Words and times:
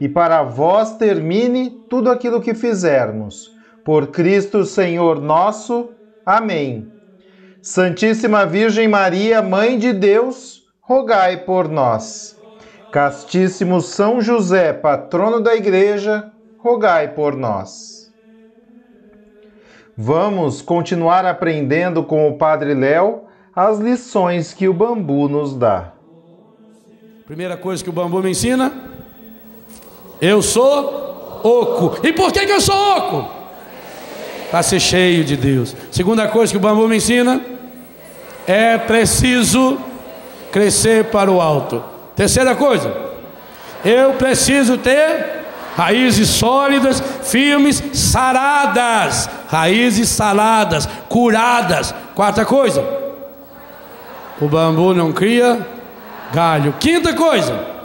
e 0.00 0.08
para 0.08 0.42
vós 0.42 0.96
termine 0.96 1.70
tudo 1.88 2.10
aquilo 2.10 2.40
que 2.40 2.54
fizermos. 2.54 3.56
Por 3.84 4.08
Cristo 4.08 4.64
Senhor 4.64 5.20
nosso. 5.20 5.90
Amém. 6.24 6.92
Santíssima 7.60 8.46
Virgem 8.46 8.86
Maria, 8.86 9.42
Mãe 9.42 9.78
de 9.78 9.92
Deus, 9.92 10.62
rogai 10.80 11.38
por 11.38 11.68
nós. 11.68 12.38
Castíssimo 12.92 13.80
São 13.80 14.20
José, 14.20 14.72
patrono 14.72 15.40
da 15.40 15.54
Igreja, 15.54 16.30
rogai 16.58 17.08
por 17.08 17.36
nós. 17.36 18.10
Vamos 19.96 20.62
continuar 20.62 21.26
aprendendo 21.26 22.04
com 22.04 22.28
o 22.28 22.38
Padre 22.38 22.72
Léo 22.72 23.24
as 23.54 23.78
lições 23.78 24.54
que 24.54 24.68
o 24.68 24.72
bambu 24.72 25.28
nos 25.28 25.56
dá. 25.56 25.92
Primeira 27.26 27.56
coisa 27.56 27.82
que 27.82 27.90
o 27.90 27.92
bambu 27.92 28.22
me 28.22 28.30
ensina 28.30 28.87
eu 30.20 30.42
sou 30.42 31.40
oco. 31.42 31.98
E 32.02 32.12
por 32.12 32.32
que, 32.32 32.46
que 32.46 32.52
eu 32.52 32.60
sou 32.60 32.74
oco? 32.96 33.28
Para 34.50 34.62
ser 34.62 34.80
cheio 34.80 35.24
de 35.24 35.36
Deus. 35.36 35.76
Segunda 35.90 36.26
coisa 36.28 36.52
que 36.52 36.56
o 36.56 36.60
bambu 36.60 36.88
me 36.88 36.96
ensina: 36.96 37.40
é 38.46 38.78
preciso 38.78 39.78
crescer 40.50 41.06
para 41.06 41.30
o 41.30 41.40
alto. 41.40 41.82
Terceira 42.16 42.54
coisa, 42.54 42.92
eu 43.84 44.14
preciso 44.14 44.78
ter 44.78 45.44
raízes 45.76 46.28
sólidas, 46.28 47.02
firmes, 47.22 47.82
saradas. 47.92 49.28
Raízes 49.48 50.08
saradas, 50.08 50.88
curadas. 51.08 51.94
Quarta 52.14 52.44
coisa, 52.44 52.84
o 54.40 54.48
bambu 54.48 54.92
não 54.94 55.12
cria 55.12 55.64
galho. 56.32 56.74
Quinta 56.80 57.14
coisa, 57.14 57.77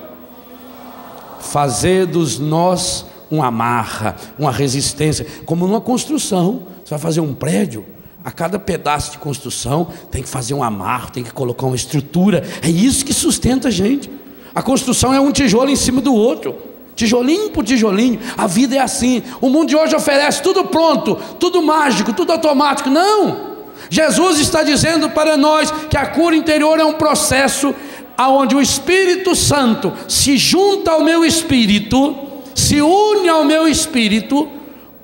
fazer 1.43 2.05
dos 2.05 2.39
nós 2.39 3.05
uma 3.29 3.47
amarra, 3.47 4.15
uma 4.37 4.51
resistência, 4.51 5.25
como 5.45 5.67
numa 5.67 5.81
construção. 5.81 6.63
Você 6.83 6.91
vai 6.91 6.99
fazer 6.99 7.21
um 7.21 7.33
prédio, 7.33 7.85
a 8.23 8.31
cada 8.31 8.57
pedaço 8.57 9.11
de 9.11 9.17
construção 9.17 9.87
tem 10.09 10.23
que 10.23 10.29
fazer 10.29 10.53
um 10.53 10.63
amarro, 10.63 11.11
tem 11.11 11.23
que 11.23 11.33
colocar 11.33 11.65
uma 11.65 11.75
estrutura. 11.75 12.43
É 12.61 12.69
isso 12.69 13.03
que 13.03 13.13
sustenta 13.13 13.67
a 13.67 13.71
gente. 13.71 14.09
A 14.55 14.61
construção 14.61 15.13
é 15.13 15.19
um 15.19 15.31
tijolo 15.31 15.69
em 15.69 15.75
cima 15.75 15.99
do 15.99 16.13
outro. 16.13 16.55
Tijolinho 16.95 17.49
por 17.49 17.65
tijolinho, 17.65 18.19
a 18.37 18.45
vida 18.45 18.75
é 18.75 18.79
assim. 18.79 19.23
O 19.41 19.49
mundo 19.49 19.69
de 19.69 19.75
hoje 19.75 19.95
oferece 19.95 20.41
tudo 20.43 20.65
pronto, 20.65 21.15
tudo 21.39 21.61
mágico, 21.61 22.13
tudo 22.13 22.31
automático. 22.31 22.89
Não! 22.89 23.53
Jesus 23.89 24.39
está 24.39 24.63
dizendo 24.63 25.09
para 25.09 25.35
nós 25.35 25.71
que 25.89 25.97
a 25.97 26.05
cura 26.05 26.35
interior 26.35 26.79
é 26.79 26.85
um 26.85 26.93
processo 26.93 27.75
aonde 28.17 28.55
o 28.55 28.61
Espírito 28.61 29.35
Santo 29.35 29.93
se 30.07 30.37
junta 30.37 30.91
ao 30.91 31.03
meu 31.03 31.25
espírito, 31.25 32.15
se 32.55 32.81
une 32.81 33.27
ao 33.27 33.43
meu 33.43 33.67
espírito, 33.67 34.47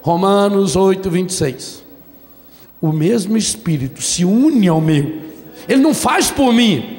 Romanos 0.02 0.76
8, 0.76 1.10
26. 1.10 1.84
O 2.82 2.92
mesmo 2.92 3.36
espírito 3.38 4.02
se 4.02 4.24
une 4.24 4.68
ao 4.68 4.80
meu, 4.80 5.22
ele 5.68 5.82
não 5.82 5.94
faz 5.94 6.32
por 6.32 6.54
mim. 6.54 6.98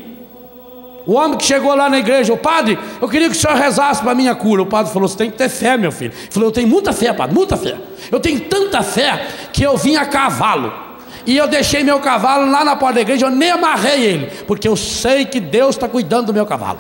O 1.07 1.15
homem 1.15 1.39
que 1.39 1.45
chegou 1.45 1.75
lá 1.75 1.89
na 1.89 1.99
igreja, 1.99 2.33
o 2.33 2.37
padre, 2.37 2.79
eu 3.01 3.09
queria 3.09 3.29
que 3.29 3.37
o 3.37 3.41
senhor 3.41 3.57
rezasse 3.57 4.03
para 4.03 4.15
minha 4.15 4.35
cura. 4.35 4.63
O 4.63 4.67
padre 4.67 4.93
falou: 4.93 5.09
Você 5.09 5.17
tem 5.17 5.31
que 5.31 5.39
ter 5.39 5.49
fé, 5.49 5.77
meu 5.77 5.91
filho. 5.91 6.13
Ele 6.13 6.31
falou: 6.31 6.49
Eu 6.51 6.53
tenho 6.53 6.69
muita 6.69 6.93
fé, 6.93 7.13
padre, 7.13 7.35
muita 7.35 7.57
fé. 7.57 7.77
Eu 8.13 8.21
tenho 8.21 8.41
tanta 8.41 8.83
fé 8.83 9.27
que 9.53 9.63
eu 9.63 9.77
vim 9.77 9.97
a 9.97 10.05
cavalo. 10.05 10.90
E 11.27 11.37
eu 11.37 11.47
deixei 11.47 11.85
meu 11.85 12.01
cavalo 12.01 12.51
lá 12.51 12.65
na 12.65 12.77
porta 12.77 12.97
da 12.97 13.01
igreja, 13.03 13.27
eu 13.27 13.31
nem 13.31 13.51
amarrei 13.51 14.03
ele, 14.03 14.27
porque 14.47 14.67
eu 14.67 14.77
sei 14.77 15.25
que 15.25 15.39
Deus 15.39 15.77
está 15.77 15.89
cuidando 15.89 16.27
do 16.27 16.35
meu 16.35 16.47
cavalo. 16.47 16.79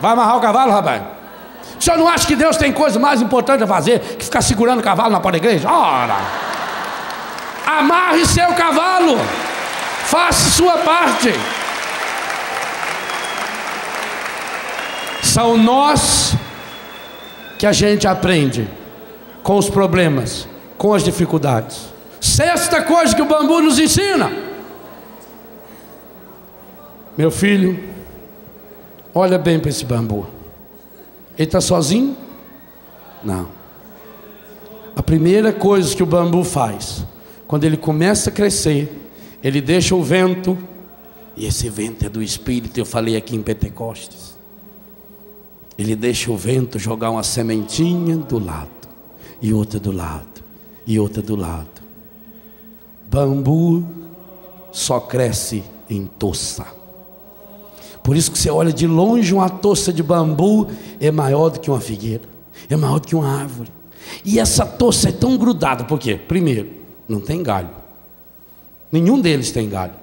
Vai 0.00 0.12
amarrar 0.12 0.36
o 0.36 0.40
cavalo, 0.40 0.72
rapaz? 0.72 1.02
O 1.78 1.82
senhor 1.82 1.98
não 1.98 2.08
acha 2.08 2.26
que 2.26 2.36
Deus 2.36 2.56
tem 2.56 2.72
coisa 2.72 2.98
mais 2.98 3.20
importante 3.20 3.62
a 3.64 3.66
fazer 3.66 4.00
que 4.00 4.24
ficar 4.24 4.42
segurando 4.42 4.80
o 4.80 4.82
cavalo 4.82 5.10
na 5.10 5.20
porta 5.20 5.38
da 5.38 5.46
igreja? 5.46 5.70
Ora! 5.70 6.16
Amarre 7.66 8.24
seu 8.26 8.48
cavalo, 8.54 9.18
faça 10.04 10.50
sua 10.50 10.78
parte. 10.78 11.32
São 15.22 15.56
nós 15.56 16.34
que 17.58 17.66
a 17.66 17.72
gente 17.72 18.06
aprende 18.06 18.68
com 19.42 19.56
os 19.56 19.68
problemas, 19.68 20.46
com 20.76 20.94
as 20.94 21.02
dificuldades. 21.02 21.93
Sexta 22.24 22.82
coisa 22.82 23.14
que 23.14 23.20
o 23.20 23.26
bambu 23.26 23.60
nos 23.60 23.78
ensina. 23.78 24.32
Meu 27.18 27.30
filho, 27.30 27.78
olha 29.14 29.36
bem 29.36 29.60
para 29.60 29.68
esse 29.68 29.84
bambu. 29.84 30.26
Ele 31.36 31.46
está 31.46 31.60
sozinho? 31.60 32.16
Não. 33.22 33.46
A 34.96 35.02
primeira 35.02 35.52
coisa 35.52 35.94
que 35.94 36.02
o 36.02 36.06
bambu 36.06 36.42
faz, 36.44 37.04
quando 37.46 37.64
ele 37.64 37.76
começa 37.76 38.30
a 38.30 38.32
crescer, 38.32 38.90
ele 39.42 39.60
deixa 39.60 39.94
o 39.94 40.02
vento, 40.02 40.56
e 41.36 41.44
esse 41.44 41.68
vento 41.68 42.06
é 42.06 42.08
do 42.08 42.22
Espírito, 42.22 42.78
eu 42.78 42.86
falei 42.86 43.18
aqui 43.18 43.36
em 43.36 43.42
Pentecostes. 43.42 44.34
Ele 45.76 45.94
deixa 45.94 46.32
o 46.32 46.38
vento 46.38 46.78
jogar 46.78 47.10
uma 47.10 47.22
sementinha 47.22 48.16
do 48.16 48.38
lado, 48.38 48.70
e 49.42 49.52
outra 49.52 49.78
do 49.78 49.92
lado, 49.92 50.42
e 50.86 50.98
outra 50.98 51.20
do 51.20 51.36
lado. 51.36 51.73
Bambu 53.10 53.84
só 54.72 55.00
cresce 55.00 55.62
em 55.88 56.06
toça. 56.06 56.66
Por 58.02 58.16
isso 58.16 58.30
que 58.30 58.38
você 58.38 58.50
olha 58.50 58.72
de 58.72 58.86
longe 58.86 59.32
uma 59.32 59.48
toça 59.48 59.92
de 59.92 60.02
bambu 60.02 60.68
é 61.00 61.10
maior 61.10 61.48
do 61.48 61.58
que 61.58 61.70
uma 61.70 61.80
figueira, 61.80 62.24
é 62.68 62.76
maior 62.76 63.00
do 63.00 63.08
que 63.08 63.16
uma 63.16 63.26
árvore. 63.26 63.70
E 64.24 64.38
essa 64.38 64.66
toça 64.66 65.08
é 65.08 65.12
tão 65.12 65.38
grudada, 65.38 65.84
por 65.84 65.98
quê? 65.98 66.16
Primeiro, 66.16 66.70
não 67.08 67.20
tem 67.20 67.42
galho. 67.42 67.70
Nenhum 68.92 69.20
deles 69.20 69.50
tem 69.50 69.68
galho. 69.68 69.94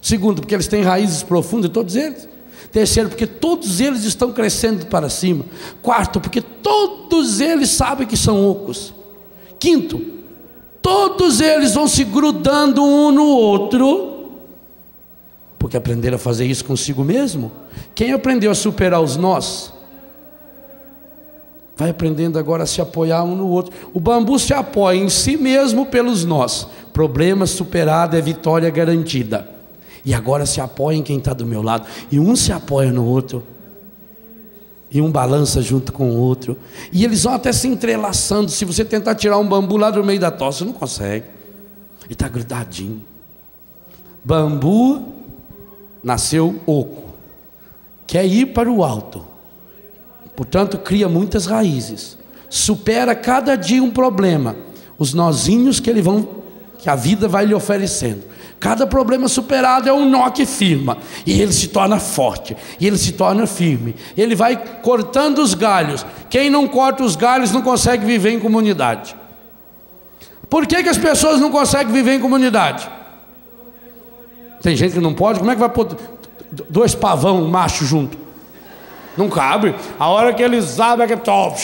Segundo, 0.00 0.40
porque 0.40 0.54
eles 0.54 0.68
têm 0.68 0.82
raízes 0.82 1.22
profundas, 1.22 1.70
todos 1.70 1.96
eles. 1.96 2.28
Terceiro, 2.70 3.08
porque 3.08 3.26
todos 3.26 3.80
eles 3.80 4.04
estão 4.04 4.32
crescendo 4.32 4.86
para 4.86 5.08
cima. 5.08 5.44
Quarto, 5.82 6.20
porque 6.20 6.40
todos 6.40 7.40
eles 7.40 7.70
sabem 7.70 8.06
que 8.06 8.16
são 8.16 8.48
ocos. 8.48 8.94
Quinto, 9.58 10.00
todos 10.82 11.40
eles 11.40 11.74
vão 11.74 11.86
se 11.86 12.04
grudando 12.04 12.82
um 12.82 13.10
no 13.10 13.26
outro, 13.26 14.28
porque 15.58 15.76
aprenderam 15.76 16.16
a 16.16 16.18
fazer 16.18 16.46
isso 16.46 16.64
consigo 16.64 17.04
mesmo. 17.04 17.52
Quem 17.94 18.12
aprendeu 18.12 18.50
a 18.50 18.54
superar 18.54 19.00
os 19.00 19.16
nós, 19.16 19.72
vai 21.76 21.90
aprendendo 21.90 22.38
agora 22.38 22.64
a 22.64 22.66
se 22.66 22.80
apoiar 22.80 23.22
um 23.24 23.34
no 23.34 23.48
outro. 23.48 23.72
O 23.92 24.00
bambu 24.00 24.38
se 24.38 24.52
apoia 24.52 24.96
em 24.96 25.08
si 25.08 25.36
mesmo 25.36 25.86
pelos 25.86 26.24
nós. 26.24 26.66
Problema 26.92 27.46
superado 27.46 28.16
é 28.16 28.20
vitória 28.20 28.68
garantida. 28.70 29.48
E 30.04 30.14
agora 30.14 30.46
se 30.46 30.60
apoia 30.60 30.96
em 30.96 31.02
quem 31.02 31.18
está 31.18 31.32
do 31.32 31.46
meu 31.46 31.62
lado. 31.62 31.86
E 32.10 32.18
um 32.18 32.34
se 32.34 32.52
apoia 32.52 32.90
no 32.92 33.04
outro 33.04 33.42
e 34.90 35.00
um 35.00 35.10
balança 35.10 35.62
junto 35.62 35.92
com 35.92 36.10
o 36.10 36.16
outro. 36.16 36.58
E 36.92 37.04
eles 37.04 37.22
vão 37.22 37.34
até 37.34 37.52
se 37.52 37.68
entrelaçando. 37.68 38.50
Se 38.50 38.64
você 38.64 38.84
tentar 38.84 39.14
tirar 39.14 39.38
um 39.38 39.48
bambu 39.48 39.76
lá 39.76 39.90
do 39.90 40.02
meio 40.02 40.18
da 40.18 40.30
tosse, 40.30 40.64
não 40.64 40.72
consegue. 40.72 41.26
Ele 42.04 42.12
está 42.14 42.28
grudadinho. 42.28 43.04
Bambu 44.24 45.02
nasceu 46.02 46.60
oco, 46.66 47.14
quer 48.06 48.24
ir 48.24 48.46
para 48.46 48.70
o 48.70 48.82
alto, 48.82 49.24
portanto, 50.34 50.78
cria 50.78 51.08
muitas 51.08 51.46
raízes, 51.46 52.18
supera 52.48 53.14
cada 53.14 53.54
dia 53.54 53.82
um 53.82 53.90
problema. 53.90 54.56
os 54.98 55.14
nozinhos 55.14 55.80
que 55.80 55.88
ele 55.88 56.02
vão, 56.02 56.28
que 56.78 56.90
a 56.90 56.94
vida 56.94 57.26
vai 57.26 57.46
lhe 57.46 57.54
oferecendo. 57.54 58.22
Cada 58.60 58.86
problema 58.86 59.26
superado 59.26 59.88
é 59.88 59.92
um 59.92 60.06
nó 60.06 60.28
que 60.28 60.44
firma, 60.44 60.98
e 61.24 61.40
ele 61.40 61.50
se 61.50 61.68
torna 61.68 61.98
forte, 61.98 62.54
e 62.78 62.86
ele 62.86 62.98
se 62.98 63.12
torna 63.12 63.46
firme. 63.46 63.96
Ele 64.14 64.34
vai 64.34 64.54
cortando 64.82 65.38
os 65.38 65.54
galhos. 65.54 66.04
Quem 66.28 66.50
não 66.50 66.68
corta 66.68 67.02
os 67.02 67.16
galhos 67.16 67.52
não 67.52 67.62
consegue 67.62 68.04
viver 68.04 68.32
em 68.32 68.38
comunidade. 68.38 69.16
Por 70.50 70.66
que, 70.66 70.82
que 70.82 70.90
as 70.90 70.98
pessoas 70.98 71.40
não 71.40 71.50
conseguem 71.50 71.90
viver 71.90 72.16
em 72.16 72.20
comunidade? 72.20 72.86
Tem 74.60 74.76
gente 74.76 74.92
que 74.92 75.00
não 75.00 75.14
pode, 75.14 75.38
como 75.38 75.50
é 75.50 75.54
que 75.54 75.60
vai 75.60 75.70
pôr 75.70 75.96
dois 76.68 76.94
pavão 76.94 77.46
macho 77.46 77.86
junto? 77.86 78.18
Não 79.16 79.30
cabe. 79.30 79.74
A 79.98 80.08
hora 80.08 80.34
que 80.34 80.42
eles 80.42 80.78
abrem 80.78 81.10
é 81.10 81.16
que 81.16 81.22
top. 81.22 81.58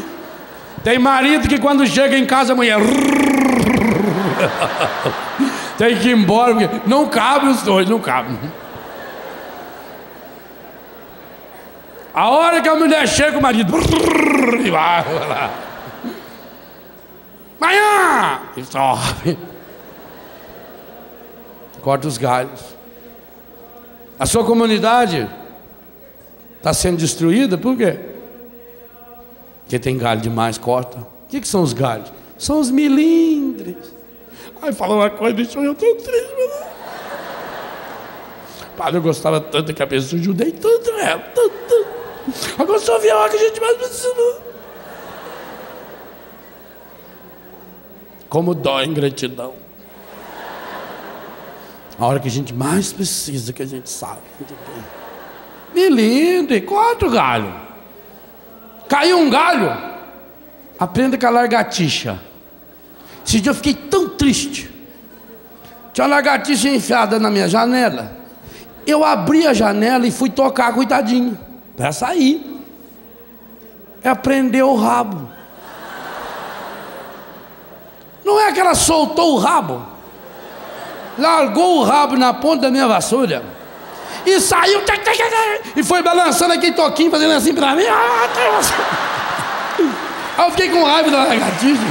Tem 0.82 0.98
marido 0.98 1.48
que 1.48 1.58
quando 1.58 1.86
chega 1.86 2.16
em 2.16 2.24
casa 2.24 2.52
a 2.52 2.56
mulher 2.56 2.78
tem 5.76 5.98
que 5.98 6.08
ir 6.08 6.16
embora, 6.16 6.54
porque 6.54 6.80
não 6.86 7.08
cabe 7.08 7.48
os 7.48 7.62
dois, 7.62 7.88
não 7.88 8.00
cabe. 8.00 8.38
A 12.12 12.28
hora 12.28 12.60
que 12.60 12.68
a 12.68 12.74
mulher 12.74 13.06
chega, 13.06 13.38
o 13.38 13.42
marido 13.42 13.72
e 14.64 14.70
vai 14.70 15.04
lá. 15.28 15.50
Manhã! 17.58 18.40
E 18.56 18.64
sobe. 18.64 19.38
Corta 21.82 22.08
os 22.08 22.18
galhos. 22.18 22.60
A 24.18 24.26
sua 24.26 24.44
comunidade 24.44 25.28
está 26.56 26.74
sendo 26.74 26.98
destruída 26.98 27.56
por 27.56 27.76
quê? 27.76 28.09
Porque 29.70 29.78
tem 29.78 29.96
galho 29.96 30.20
demais, 30.20 30.58
corta. 30.58 30.98
O 30.98 31.28
que, 31.28 31.40
que 31.40 31.46
são 31.46 31.62
os 31.62 31.72
galhos? 31.72 32.12
São 32.36 32.58
os 32.58 32.72
milindres. 32.72 33.76
Ai, 34.60 34.72
fala 34.72 34.96
uma 34.96 35.08
coisa, 35.08 35.32
deixou 35.32 35.62
eu 35.62 35.76
tão 35.76 35.94
triste. 35.94 36.34
Mas... 36.36 36.50
Padre, 38.76 38.96
eu 38.96 39.02
gostava 39.02 39.40
tanto 39.40 39.72
que 39.72 39.80
a 39.80 39.86
pessoa 39.86 40.20
ajudei 40.20 40.50
tanto 40.50 40.90
ela, 40.90 41.20
tanto, 41.20 41.54
tanto. 41.68 42.60
Agora 42.60 42.80
só 42.80 42.98
viu 42.98 43.16
a 43.16 43.28
que 43.28 43.36
a 43.36 43.38
gente 43.38 43.60
mais 43.60 43.76
precisa. 43.76 44.42
Como 48.28 48.56
dói 48.56 48.86
em 48.86 48.92
gratidão. 48.92 49.54
A 51.96 52.06
hora 52.06 52.18
que 52.18 52.26
a 52.26 52.32
gente 52.32 52.52
mais 52.52 52.92
precisa, 52.92 53.52
que 53.52 53.62
a 53.62 53.66
gente 53.66 53.88
sabe. 53.88 54.18
Milindre, 55.72 56.60
quatro 56.62 57.08
galhos. 57.08 57.69
Caiu 58.90 59.18
um 59.18 59.30
galho, 59.30 59.72
aprenda 60.76 61.16
com 61.16 61.24
a 61.24 61.30
largatixa. 61.30 62.18
Esse 63.24 63.40
dia 63.40 63.50
eu 63.50 63.54
fiquei 63.54 63.72
tão 63.72 64.08
triste. 64.08 64.68
Tinha 65.92 66.08
uma 66.08 66.16
lagartixa 66.16 66.68
enfiada 66.68 67.16
na 67.20 67.30
minha 67.30 67.48
janela. 67.48 68.16
Eu 68.84 69.04
abri 69.04 69.46
a 69.46 69.54
janela 69.54 70.08
e 70.08 70.10
fui 70.10 70.28
tocar, 70.28 70.74
cuidadinho, 70.74 71.38
para 71.76 71.92
sair. 71.92 72.44
É 74.02 74.12
prender 74.12 74.64
o 74.64 74.74
rabo. 74.74 75.30
Não 78.24 78.40
é 78.40 78.50
que 78.50 78.58
ela 78.58 78.74
soltou 78.74 79.34
o 79.34 79.38
rabo, 79.38 79.86
largou 81.16 81.78
o 81.78 81.84
rabo 81.84 82.16
na 82.16 82.34
ponta 82.34 82.62
da 82.62 82.70
minha 82.72 82.88
vassoura 82.88 83.59
e 84.26 84.40
saiu 84.40 84.82
e 85.76 85.82
foi 85.82 86.02
balançando 86.02 86.52
aquele 86.52 86.72
toquinho, 86.72 87.10
fazendo 87.10 87.32
assim 87.32 87.54
pra 87.54 87.74
mim. 87.74 87.84
Ah, 87.86 88.28
Aí 90.38 90.46
eu 90.46 90.50
fiquei 90.50 90.70
com 90.70 90.82
raiva 90.84 91.10
da 91.10 91.24
lagartixa. 91.24 91.82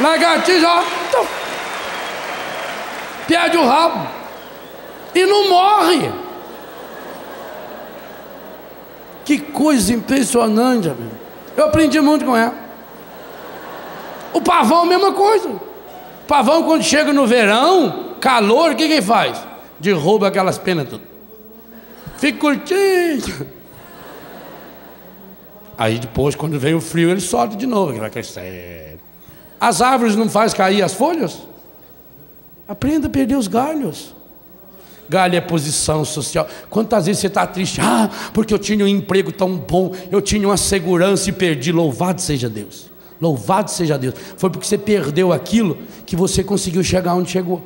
Lagartixa, 0.00 0.68
ó. 0.68 1.24
Perde 3.26 3.56
o 3.56 3.66
rabo. 3.66 4.06
E 5.14 5.24
não 5.24 5.48
morre. 5.48 6.10
Que 9.24 9.38
coisa 9.38 9.92
impressionante, 9.92 10.88
amigo. 10.88 11.16
Eu 11.56 11.66
aprendi 11.66 12.00
muito 12.00 12.24
com 12.24 12.36
ela. 12.36 12.54
O 14.32 14.40
pavão, 14.40 14.84
mesma 14.84 15.12
coisa. 15.12 15.65
Pavão, 16.26 16.64
quando 16.64 16.82
chega 16.82 17.12
no 17.12 17.26
verão, 17.26 18.16
calor, 18.20 18.72
o 18.72 18.76
que 18.76 18.88
que 18.88 19.02
faz? 19.02 19.38
Derruba 19.78 20.28
aquelas 20.28 20.58
penas 20.58 20.88
tudo. 20.88 21.02
Fica 22.16 22.38
curtindo. 22.38 23.46
Aí 25.78 25.98
depois, 25.98 26.34
quando 26.34 26.58
vem 26.58 26.74
o 26.74 26.80
frio, 26.80 27.10
ele 27.10 27.20
solta 27.20 27.54
de 27.54 27.66
novo, 27.66 27.92
que 27.92 28.00
vai 28.00 28.10
crescer. 28.10 28.98
As 29.60 29.80
árvores 29.80 30.16
não 30.16 30.28
faz 30.28 30.54
cair 30.54 30.82
as 30.82 30.94
folhas? 30.94 31.42
Aprenda 32.66 33.06
a 33.06 33.10
perder 33.10 33.36
os 33.36 33.46
galhos. 33.46 34.14
Galho 35.08 35.36
é 35.36 35.40
posição 35.40 36.04
social. 36.04 36.48
Quantas 36.68 37.06
vezes 37.06 37.20
você 37.20 37.26
está 37.28 37.46
triste? 37.46 37.80
Ah, 37.80 38.10
porque 38.32 38.52
eu 38.52 38.58
tinha 38.58 38.84
um 38.84 38.88
emprego 38.88 39.30
tão 39.30 39.56
bom, 39.56 39.94
eu 40.10 40.20
tinha 40.20 40.48
uma 40.48 40.56
segurança 40.56 41.28
e 41.30 41.32
perdi. 41.32 41.70
Louvado 41.70 42.20
seja 42.20 42.48
Deus. 42.48 42.90
Louvado 43.20 43.70
seja 43.70 43.98
Deus. 43.98 44.14
Foi 44.36 44.50
porque 44.50 44.66
você 44.66 44.76
perdeu 44.76 45.32
aquilo 45.32 45.78
que 46.04 46.14
você 46.14 46.44
conseguiu 46.44 46.82
chegar 46.82 47.14
onde 47.14 47.30
chegou. 47.30 47.62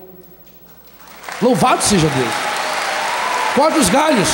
Louvado 1.43 1.83
seja 1.83 2.09
Deus. 2.09 2.35
Corta 3.55 3.79
os 3.79 3.89
galhos. 3.89 4.29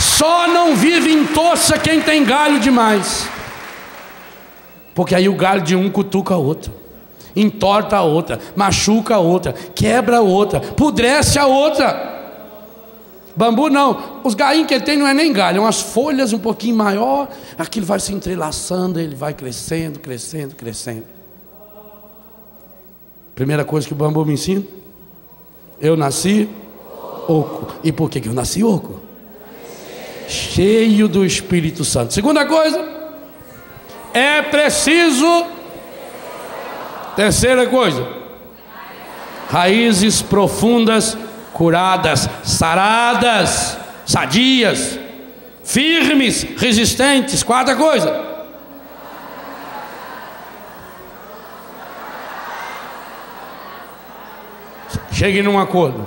Só 0.00 0.46
não 0.48 0.74
vive 0.74 1.12
em 1.12 1.26
toça 1.26 1.78
quem 1.78 2.00
tem 2.00 2.24
galho 2.24 2.60
demais. 2.60 3.28
Porque 4.94 5.14
aí 5.14 5.28
o 5.28 5.34
galho 5.36 5.62
de 5.62 5.76
um 5.76 5.88
cutuca 5.88 6.34
a 6.34 6.38
outro, 6.38 6.72
entorta 7.36 7.96
a 7.96 8.02
outra, 8.02 8.40
machuca 8.56 9.14
a 9.14 9.18
outra, 9.18 9.52
quebra 9.52 10.18
a 10.18 10.22
outra, 10.22 10.60
pudrece 10.60 11.38
a 11.38 11.46
outra. 11.46 12.17
Bambu 13.38 13.70
não, 13.70 14.20
os 14.24 14.34
galhinhos 14.34 14.66
que 14.66 14.74
ele 14.74 14.82
tem 14.82 14.96
não 14.98 15.06
é 15.06 15.14
nem 15.14 15.32
galho, 15.32 15.58
é 15.58 15.60
umas 15.60 15.80
folhas 15.80 16.32
um 16.32 16.40
pouquinho 16.40 16.74
maior, 16.74 17.28
aquilo 17.56 17.86
vai 17.86 18.00
se 18.00 18.12
entrelaçando, 18.12 18.98
ele 18.98 19.14
vai 19.14 19.32
crescendo, 19.32 20.00
crescendo, 20.00 20.56
crescendo. 20.56 21.04
Primeira 23.36 23.64
coisa 23.64 23.86
que 23.86 23.92
o 23.92 23.96
bambu 23.96 24.26
me 24.26 24.32
ensina 24.32 24.64
eu 25.80 25.96
nasci 25.96 26.48
oco. 27.28 27.72
E 27.84 27.92
por 27.92 28.10
que 28.10 28.26
eu 28.26 28.34
nasci 28.34 28.64
oco? 28.64 29.00
Cheio 30.26 31.06
do 31.06 31.24
Espírito 31.24 31.84
Santo. 31.84 32.12
Segunda 32.12 32.44
coisa, 32.44 32.84
é 34.12 34.42
preciso. 34.42 35.46
Terceira 37.14 37.68
coisa, 37.68 38.04
raízes 39.48 40.22
profundas, 40.22 41.16
curadas, 41.58 42.30
saradas, 42.44 43.76
sadias, 44.06 44.98
firmes, 45.64 46.46
resistentes. 46.56 47.42
Quarta 47.42 47.74
coisa, 47.74 48.28
Chegue 55.10 55.42
num 55.42 55.58
acordo. 55.58 56.06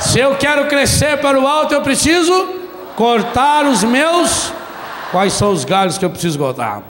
Se 0.00 0.18
eu 0.18 0.34
quero 0.34 0.66
crescer 0.66 1.18
para 1.18 1.38
o 1.38 1.46
alto, 1.46 1.72
eu 1.72 1.80
preciso 1.80 2.32
cortar 2.96 3.64
os 3.66 3.84
meus. 3.84 4.52
Quais 5.12 5.32
são 5.32 5.52
os 5.52 5.64
galhos 5.64 5.96
que 5.96 6.04
eu 6.04 6.10
preciso 6.10 6.36
cortar? 6.36 6.82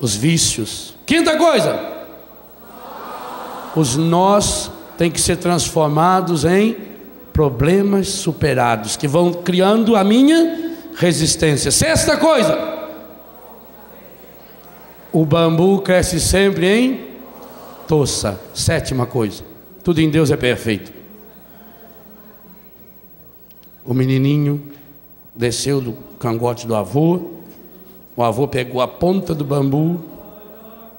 Os 0.00 0.16
vícios. 0.16 0.96
Quinta 1.06 1.36
coisa. 1.36 1.93
Os 3.76 3.96
nós 3.96 4.70
têm 4.96 5.10
que 5.10 5.20
ser 5.20 5.36
transformados 5.36 6.44
em 6.44 6.76
problemas 7.32 8.08
superados, 8.08 8.96
que 8.96 9.08
vão 9.08 9.32
criando 9.32 9.96
a 9.96 10.04
minha 10.04 10.76
resistência. 10.94 11.70
Sexta 11.70 12.16
coisa. 12.16 12.56
O 15.12 15.24
bambu 15.24 15.80
cresce 15.80 16.20
sempre 16.20 16.66
em 16.66 17.14
Tossa, 17.86 18.40
sétima 18.54 19.04
coisa. 19.04 19.42
Tudo 19.82 20.00
em 20.00 20.08
Deus 20.08 20.30
é 20.30 20.36
perfeito. 20.36 20.92
O 23.84 23.92
menininho 23.92 24.62
desceu 25.34 25.80
do 25.80 25.92
cangote 26.18 26.66
do 26.66 26.74
avô. 26.74 27.20
O 28.16 28.22
avô 28.22 28.48
pegou 28.48 28.80
a 28.80 28.88
ponta 28.88 29.34
do 29.34 29.44
bambu, 29.44 30.00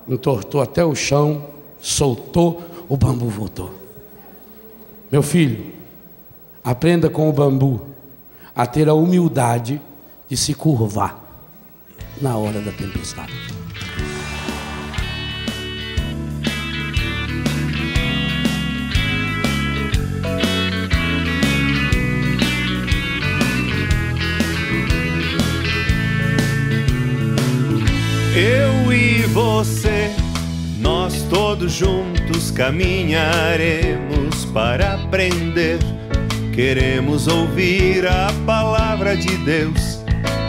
entortou 0.07 0.61
até 0.61 0.85
o 0.85 0.93
chão, 0.93 1.43
soltou, 1.85 2.63
o 2.89 2.97
bambu 2.97 3.29
voltou. 3.29 3.71
Meu 5.11 5.21
filho, 5.21 5.71
aprenda 6.63 7.11
com 7.11 7.29
o 7.29 7.31
bambu 7.31 7.79
a 8.55 8.65
ter 8.65 8.89
a 8.89 8.95
humildade 8.95 9.79
de 10.27 10.35
se 10.35 10.55
curvar 10.55 11.23
na 12.19 12.35
hora 12.37 12.59
da 12.59 12.71
tempestade. 12.71 13.33
Eu 28.35 28.91
e 28.91 29.21
você 29.27 30.24
nós 30.85 31.23
todos 31.31 31.73
juntos 31.73 32.51
caminharemos 32.51 34.45
para 34.53 34.93
aprender. 34.93 35.79
Queremos 36.53 37.27
ouvir 37.27 38.05
a 38.07 38.31
palavra 38.45 39.17
de 39.17 39.35
Deus. 39.37 39.99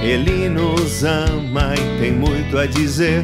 Ele 0.03 0.51
nos 0.51 1.03
ama 1.05 1.73
e 1.75 2.01
tem 2.01 2.13
muito 2.13 2.59
a 2.59 2.67
dizer. 2.67 3.23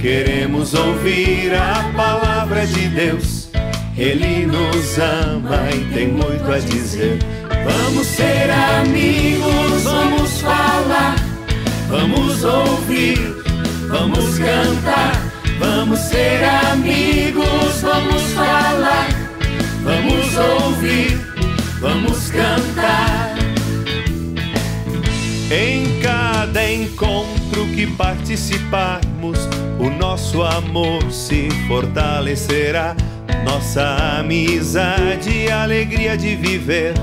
Queremos 0.00 0.74
ouvir 0.74 1.52
a 1.54 1.90
palavra 1.96 2.64
de 2.64 2.88
Deus. 2.88 3.50
Ele 3.96 4.46
nos 4.46 4.96
ama 4.96 5.68
e 5.74 5.92
tem 5.92 6.06
muito 6.06 6.52
a 6.52 6.60
dizer. 6.60 7.18
Vamos 7.64 8.06
ser 8.06 8.48
amigos, 8.48 9.82
vamos 9.82 10.40
falar, 10.40 11.16
vamos 11.88 12.44
ouvir, 12.44 13.18
vamos 13.90 14.38
cantar. 14.38 15.27
Vamos 15.58 15.98
ser 15.98 16.44
amigos, 16.44 17.80
vamos 17.82 18.22
falar, 18.32 19.08
vamos 19.82 20.36
ouvir, 20.36 21.18
vamos 21.80 22.30
cantar. 22.30 23.34
Em 25.50 26.00
cada 26.00 26.70
encontro 26.70 27.66
que 27.74 27.86
participarmos, 27.86 29.38
o 29.78 29.90
nosso 29.90 30.42
amor 30.42 31.10
se 31.10 31.48
fortalecerá. 31.66 32.94
Nossa 33.44 34.18
amizade 34.18 35.50
alegria 35.50 36.16
de 36.16 36.36
viver 36.36 36.94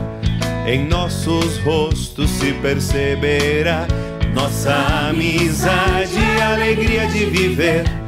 em 0.66 0.88
nossos 0.88 1.58
rostos 1.60 2.30
se 2.30 2.54
perceberá. 2.54 3.88
Nossa 4.34 4.76
amizade 5.10 6.20
alegria 6.42 7.08
de 7.08 7.26
viver 7.26 8.05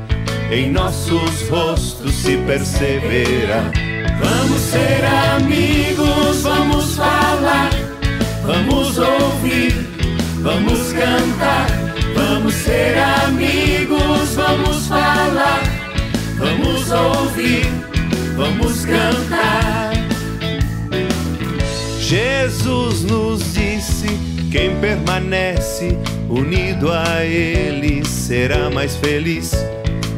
em 0.51 0.71
nossos 0.71 1.47
rostos 1.49 2.13
se 2.13 2.37
perceberá. 2.37 3.71
Vamos 4.19 4.61
ser 4.61 5.05
amigos, 5.35 6.41
vamos 6.41 6.95
falar, 6.95 7.69
vamos 8.45 8.97
ouvir, 8.97 9.73
vamos 10.41 10.93
cantar. 10.93 11.87
Vamos 12.15 12.53
ser 12.53 12.97
amigos, 12.97 14.33
vamos 14.35 14.87
falar, 14.87 15.61
vamos 16.37 16.91
ouvir, 16.91 17.65
vamos 18.35 18.85
cantar. 18.85 19.91
Jesus 21.99 23.03
nos 23.03 23.53
disse: 23.53 24.07
quem 24.51 24.75
permanece 24.79 25.97
unido 26.29 26.91
a 26.91 27.23
Ele 27.23 28.03
será 28.05 28.69
mais 28.69 28.95
feliz. 28.95 29.51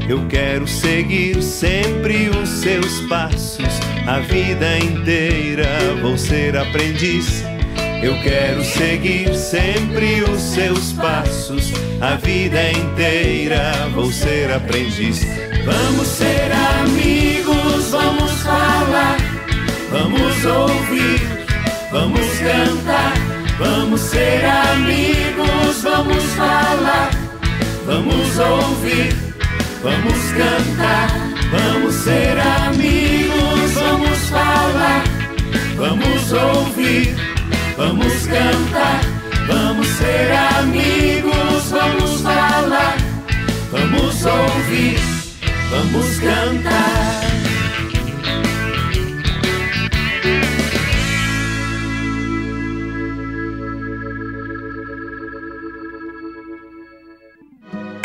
Eu 0.09 0.25
quero 0.27 0.67
seguir 0.67 1.39
sempre 1.43 2.31
os 2.31 2.49
seus 2.49 2.99
passos, 3.01 3.79
a 4.07 4.17
vida 4.17 4.79
inteira 4.79 5.67
vou 6.01 6.17
ser 6.17 6.57
aprendiz. 6.57 7.43
Eu 8.01 8.19
quero 8.23 8.65
seguir 8.65 9.35
sempre 9.35 10.23
os 10.23 10.41
seus 10.41 10.93
passos, 10.93 11.71
a 12.01 12.15
vida 12.15 12.71
inteira 12.71 13.87
vou 13.93 14.11
ser 14.11 14.51
aprendiz. 14.51 15.23
Vamos 15.63 16.07
ser 16.07 16.51
amigos, 16.81 17.91
vamos 17.91 18.31
falar, 18.41 19.17
vamos 19.91 20.43
ouvir, 20.43 21.21
vamos 21.91 22.27
cantar. 22.39 23.13
Vamos 23.59 24.01
ser 24.01 24.43
amigos, 24.43 25.83
vamos 25.83 26.23
falar, 26.33 27.11
vamos 27.85 28.39
ouvir, 28.39 29.28
vamos 29.83 30.19
cantar. 30.37 31.09
Vamos 31.51 31.95
ser 31.95 32.39
amigos, 32.39 33.73
vamos 33.73 34.19
falar, 34.29 35.03
vamos 35.77 36.31
ouvir, 36.31 37.15
vamos 37.77 38.13
cantar. 38.27 39.01
Vamos 39.47 39.87
ser 39.87 40.31
amigos, 40.31 41.71
vamos 41.71 42.21
falar, 42.21 42.97
vamos 43.71 44.25
ouvir, 44.25 44.99
vamos 45.71 46.19
cantar. 46.19 47.28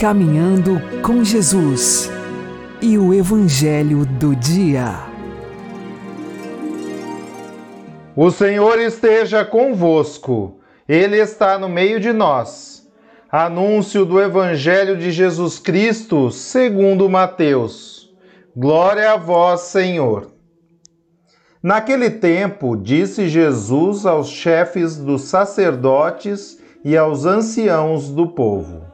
Caminhando 0.04 0.82
com 1.00 1.24
Jesus 1.24 2.10
e 2.82 2.98
o 2.98 3.14
Evangelho 3.14 4.04
do 4.04 4.36
Dia. 4.36 4.96
O 8.14 8.30
Senhor 8.30 8.78
esteja 8.78 9.46
convosco, 9.46 10.60
Ele 10.86 11.16
está 11.16 11.58
no 11.58 11.70
meio 11.70 11.98
de 11.98 12.12
nós. 12.12 12.86
Anúncio 13.32 14.04
do 14.04 14.20
Evangelho 14.20 14.94
de 14.98 15.10
Jesus 15.10 15.58
Cristo, 15.58 16.30
segundo 16.30 17.08
Mateus. 17.08 18.14
Glória 18.54 19.10
a 19.12 19.16
vós, 19.16 19.62
Senhor. 19.62 20.30
Naquele 21.62 22.10
tempo, 22.10 22.76
disse 22.76 23.26
Jesus 23.26 24.04
aos 24.04 24.28
chefes 24.28 24.98
dos 24.98 25.22
sacerdotes 25.22 26.60
e 26.84 26.94
aos 26.94 27.24
anciãos 27.24 28.10
do 28.10 28.26
povo: 28.26 28.93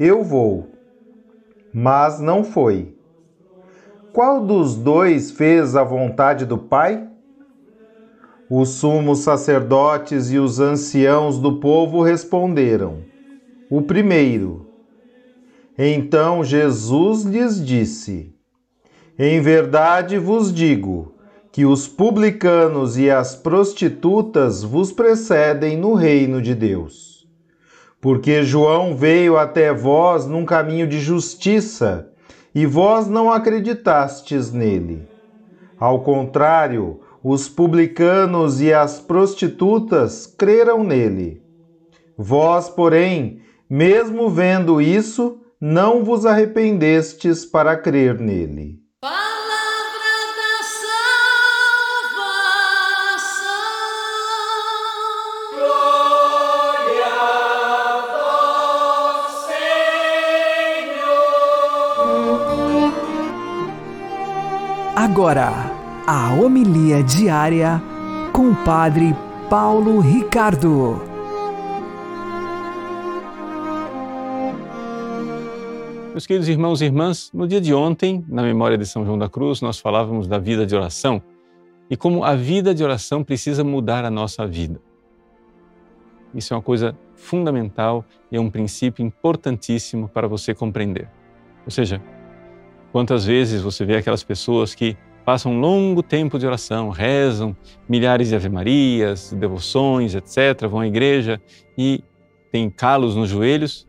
eu 0.00 0.24
vou. 0.24 0.66
Mas 1.74 2.18
não 2.18 2.42
foi. 2.42 2.96
Qual 4.14 4.44
dos 4.44 4.74
dois 4.74 5.30
fez 5.30 5.76
a 5.76 5.84
vontade 5.84 6.46
do 6.46 6.56
pai? 6.56 7.06
Os 8.48 8.70
sumos 8.70 9.18
sacerdotes 9.18 10.32
e 10.32 10.38
os 10.38 10.58
anciãos 10.58 11.38
do 11.38 11.60
povo 11.60 12.02
responderam: 12.02 13.02
O 13.70 13.82
primeiro. 13.82 14.66
Então 15.78 16.42
Jesus 16.42 17.22
lhes 17.24 17.64
disse: 17.64 18.34
Em 19.18 19.38
verdade 19.40 20.18
vos 20.18 20.52
digo 20.52 21.14
que 21.52 21.66
os 21.66 21.86
publicanos 21.86 22.96
e 22.96 23.10
as 23.10 23.36
prostitutas 23.36 24.62
vos 24.62 24.90
precedem 24.90 25.76
no 25.76 25.92
reino 25.92 26.40
de 26.40 26.54
Deus. 26.54 27.09
Porque 28.00 28.42
João 28.42 28.96
veio 28.96 29.36
até 29.36 29.72
vós 29.72 30.26
num 30.26 30.44
caminho 30.44 30.86
de 30.86 30.98
justiça, 30.98 32.10
e 32.54 32.66
vós 32.66 33.06
não 33.06 33.30
acreditastes 33.30 34.52
nele. 34.52 35.06
Ao 35.78 36.02
contrário, 36.02 37.00
os 37.22 37.48
publicanos 37.48 38.60
e 38.60 38.72
as 38.72 38.98
prostitutas 38.98 40.26
creram 40.26 40.82
nele. 40.82 41.42
Vós, 42.16 42.68
porém, 42.68 43.40
mesmo 43.68 44.28
vendo 44.28 44.80
isso, 44.80 45.38
não 45.60 46.02
vos 46.02 46.24
arrependestes 46.26 47.44
para 47.44 47.76
crer 47.76 48.18
nele. 48.18 48.80
Agora, 65.02 65.50
a 66.06 66.34
homilia 66.34 67.02
diária 67.02 67.80
com 68.34 68.50
o 68.50 68.64
Padre 68.66 69.16
Paulo 69.48 69.98
Ricardo. 69.98 71.00
Meus 76.10 76.26
queridos 76.26 76.50
irmãos 76.50 76.82
e 76.82 76.84
irmãs, 76.84 77.30
no 77.32 77.48
dia 77.48 77.62
de 77.62 77.72
ontem, 77.72 78.22
na 78.28 78.42
memória 78.42 78.76
de 78.76 78.84
São 78.84 79.02
João 79.02 79.16
da 79.16 79.26
Cruz, 79.26 79.62
nós 79.62 79.78
falávamos 79.78 80.28
da 80.28 80.36
vida 80.36 80.66
de 80.66 80.76
oração 80.76 81.22
e 81.88 81.96
como 81.96 82.22
a 82.22 82.34
vida 82.34 82.74
de 82.74 82.84
oração 82.84 83.24
precisa 83.24 83.64
mudar 83.64 84.04
a 84.04 84.10
nossa 84.10 84.46
vida. 84.46 84.82
Isso 86.34 86.52
é 86.52 86.56
uma 86.58 86.62
coisa 86.62 86.94
fundamental 87.14 88.04
e 88.30 88.36
é 88.36 88.40
um 88.40 88.50
princípio 88.50 89.02
importantíssimo 89.02 90.10
para 90.10 90.28
você 90.28 90.54
compreender. 90.54 91.08
Ou 91.64 91.70
seja, 91.70 92.02
Quantas 92.92 93.24
vezes 93.24 93.62
você 93.62 93.84
vê 93.84 93.96
aquelas 93.96 94.24
pessoas 94.24 94.74
que 94.74 94.96
passam 95.24 95.52
um 95.52 95.60
longo 95.60 96.02
tempo 96.02 96.38
de 96.38 96.46
oração, 96.46 96.88
rezam 96.90 97.56
milhares 97.88 98.28
de 98.28 98.34
ave-marias, 98.34 99.32
devoções, 99.32 100.14
etc., 100.14 100.66
vão 100.68 100.80
à 100.80 100.86
igreja 100.86 101.40
e 101.78 102.02
têm 102.50 102.68
calos 102.68 103.14
nos 103.14 103.28
joelhos, 103.28 103.86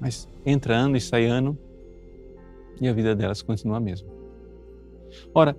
mas 0.00 0.28
entra 0.44 0.74
ano 0.74 0.96
e 0.96 1.00
sai 1.00 1.26
ano 1.26 1.56
e 2.80 2.88
a 2.88 2.92
vida 2.92 3.14
delas 3.14 3.40
continua 3.40 3.76
a 3.76 3.80
mesma. 3.80 4.08
Ora, 5.32 5.56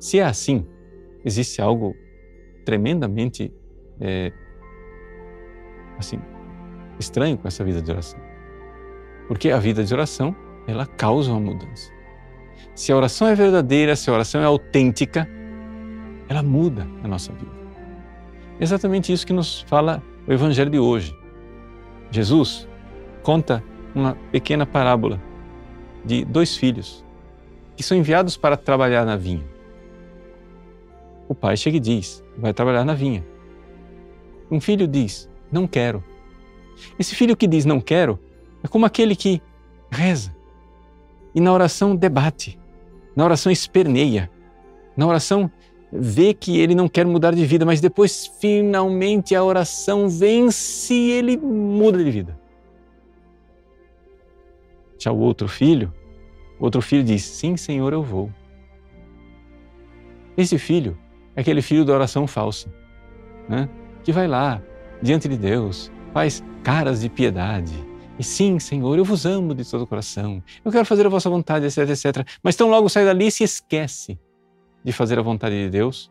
se 0.00 0.18
é 0.18 0.24
assim, 0.24 0.66
existe 1.24 1.62
algo 1.62 1.94
tremendamente 2.64 3.52
é, 4.00 4.32
assim 5.98 6.20
estranho 6.98 7.38
com 7.38 7.46
essa 7.46 7.64
vida 7.64 7.80
de 7.80 7.90
oração, 7.90 8.20
porque 9.28 9.50
a 9.50 9.58
vida 9.58 9.84
de 9.84 9.94
oração 9.94 10.34
ela 10.66 10.86
causa 10.86 11.30
uma 11.30 11.40
mudança. 11.40 11.90
Se 12.74 12.92
a 12.92 12.96
oração 12.96 13.28
é 13.28 13.34
verdadeira, 13.34 13.96
se 13.96 14.08
a 14.08 14.12
oração 14.12 14.40
é 14.40 14.44
autêntica, 14.44 15.28
ela 16.28 16.42
muda 16.42 16.86
a 17.02 17.08
nossa 17.08 17.32
vida. 17.32 17.52
Exatamente 18.58 19.12
isso 19.12 19.26
que 19.26 19.32
nos 19.32 19.62
fala 19.62 20.02
o 20.26 20.32
Evangelho 20.32 20.70
de 20.70 20.78
hoje. 20.78 21.16
Jesus 22.10 22.68
conta 23.22 23.62
uma 23.94 24.14
pequena 24.30 24.64
parábola 24.64 25.20
de 26.04 26.24
dois 26.24 26.56
filhos 26.56 27.04
que 27.76 27.82
são 27.82 27.96
enviados 27.96 28.36
para 28.36 28.56
trabalhar 28.56 29.04
na 29.04 29.16
vinha. 29.16 29.44
O 31.28 31.34
pai 31.34 31.56
chega 31.56 31.76
e 31.76 31.80
diz: 31.80 32.22
vai 32.36 32.52
trabalhar 32.52 32.84
na 32.84 32.94
vinha. 32.94 33.24
Um 34.50 34.60
filho 34.60 34.86
diz: 34.86 35.28
não 35.50 35.66
quero. 35.66 36.02
Esse 36.98 37.14
filho 37.14 37.36
que 37.36 37.46
diz 37.46 37.64
não 37.64 37.80
quero 37.80 38.18
é 38.62 38.68
como 38.68 38.86
aquele 38.86 39.16
que 39.16 39.42
reza 39.90 40.34
e 41.34 41.40
na 41.40 41.52
oração 41.52 41.96
debate, 41.96 42.58
na 43.16 43.24
oração 43.24 43.50
esperneia, 43.50 44.30
na 44.96 45.06
oração 45.06 45.50
vê 45.92 46.32
que 46.32 46.58
ele 46.58 46.74
não 46.74 46.88
quer 46.88 47.06
mudar 47.06 47.34
de 47.34 47.44
vida, 47.44 47.66
mas 47.66 47.80
depois 47.80 48.26
finalmente 48.40 49.34
a 49.34 49.44
oração 49.44 50.08
vence 50.08 50.94
e 50.94 51.10
ele 51.10 51.36
muda 51.36 52.02
de 52.02 52.10
vida. 52.10 52.38
Já 54.98 55.12
o 55.12 55.18
outro 55.18 55.48
filho, 55.48 55.92
outro 56.58 56.80
filho 56.80 57.04
diz: 57.04 57.22
Sim, 57.22 57.56
Senhor, 57.56 57.92
eu 57.92 58.02
vou. 58.02 58.30
Esse 60.36 60.58
filho 60.58 60.96
é 61.36 61.40
aquele 61.40 61.60
filho 61.60 61.84
da 61.84 61.92
oração 61.92 62.26
falsa, 62.26 62.72
né? 63.48 63.68
que 64.02 64.12
vai 64.12 64.26
lá 64.26 64.62
diante 65.02 65.28
de 65.28 65.36
Deus, 65.36 65.90
faz 66.12 66.42
caras 66.62 67.00
de 67.00 67.08
piedade. 67.08 67.74
E 68.22 68.24
sim, 68.24 68.60
Senhor, 68.60 68.96
eu 68.96 69.04
vos 69.04 69.26
amo 69.26 69.52
de 69.52 69.68
todo 69.68 69.82
o 69.82 69.86
coração. 69.86 70.40
Eu 70.64 70.70
quero 70.70 70.86
fazer 70.86 71.04
a 71.04 71.08
vossa 71.08 71.28
vontade, 71.28 71.66
etc, 71.66 71.78
etc. 71.90 72.24
Mas 72.40 72.54
tão 72.54 72.70
logo 72.70 72.88
sai 72.88 73.04
dali 73.04 73.26
e 73.26 73.32
se 73.32 73.42
esquece 73.42 74.16
de 74.84 74.92
fazer 74.92 75.18
a 75.18 75.22
vontade 75.22 75.56
de 75.56 75.68
Deus 75.68 76.08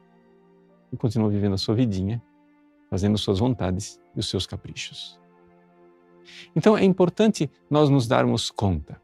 e 0.91 0.97
continua 0.97 1.29
vivendo 1.29 1.53
a 1.53 1.57
sua 1.57 1.73
vidinha, 1.73 2.21
fazendo 2.89 3.17
suas 3.17 3.39
vontades 3.39 3.97
e 4.13 4.19
os 4.19 4.29
seus 4.29 4.45
caprichos. 4.45 5.17
Então 6.53 6.77
é 6.77 6.83
importante 6.83 7.49
nós 7.69 7.89
nos 7.89 8.09
darmos 8.09 8.51
conta 8.51 9.01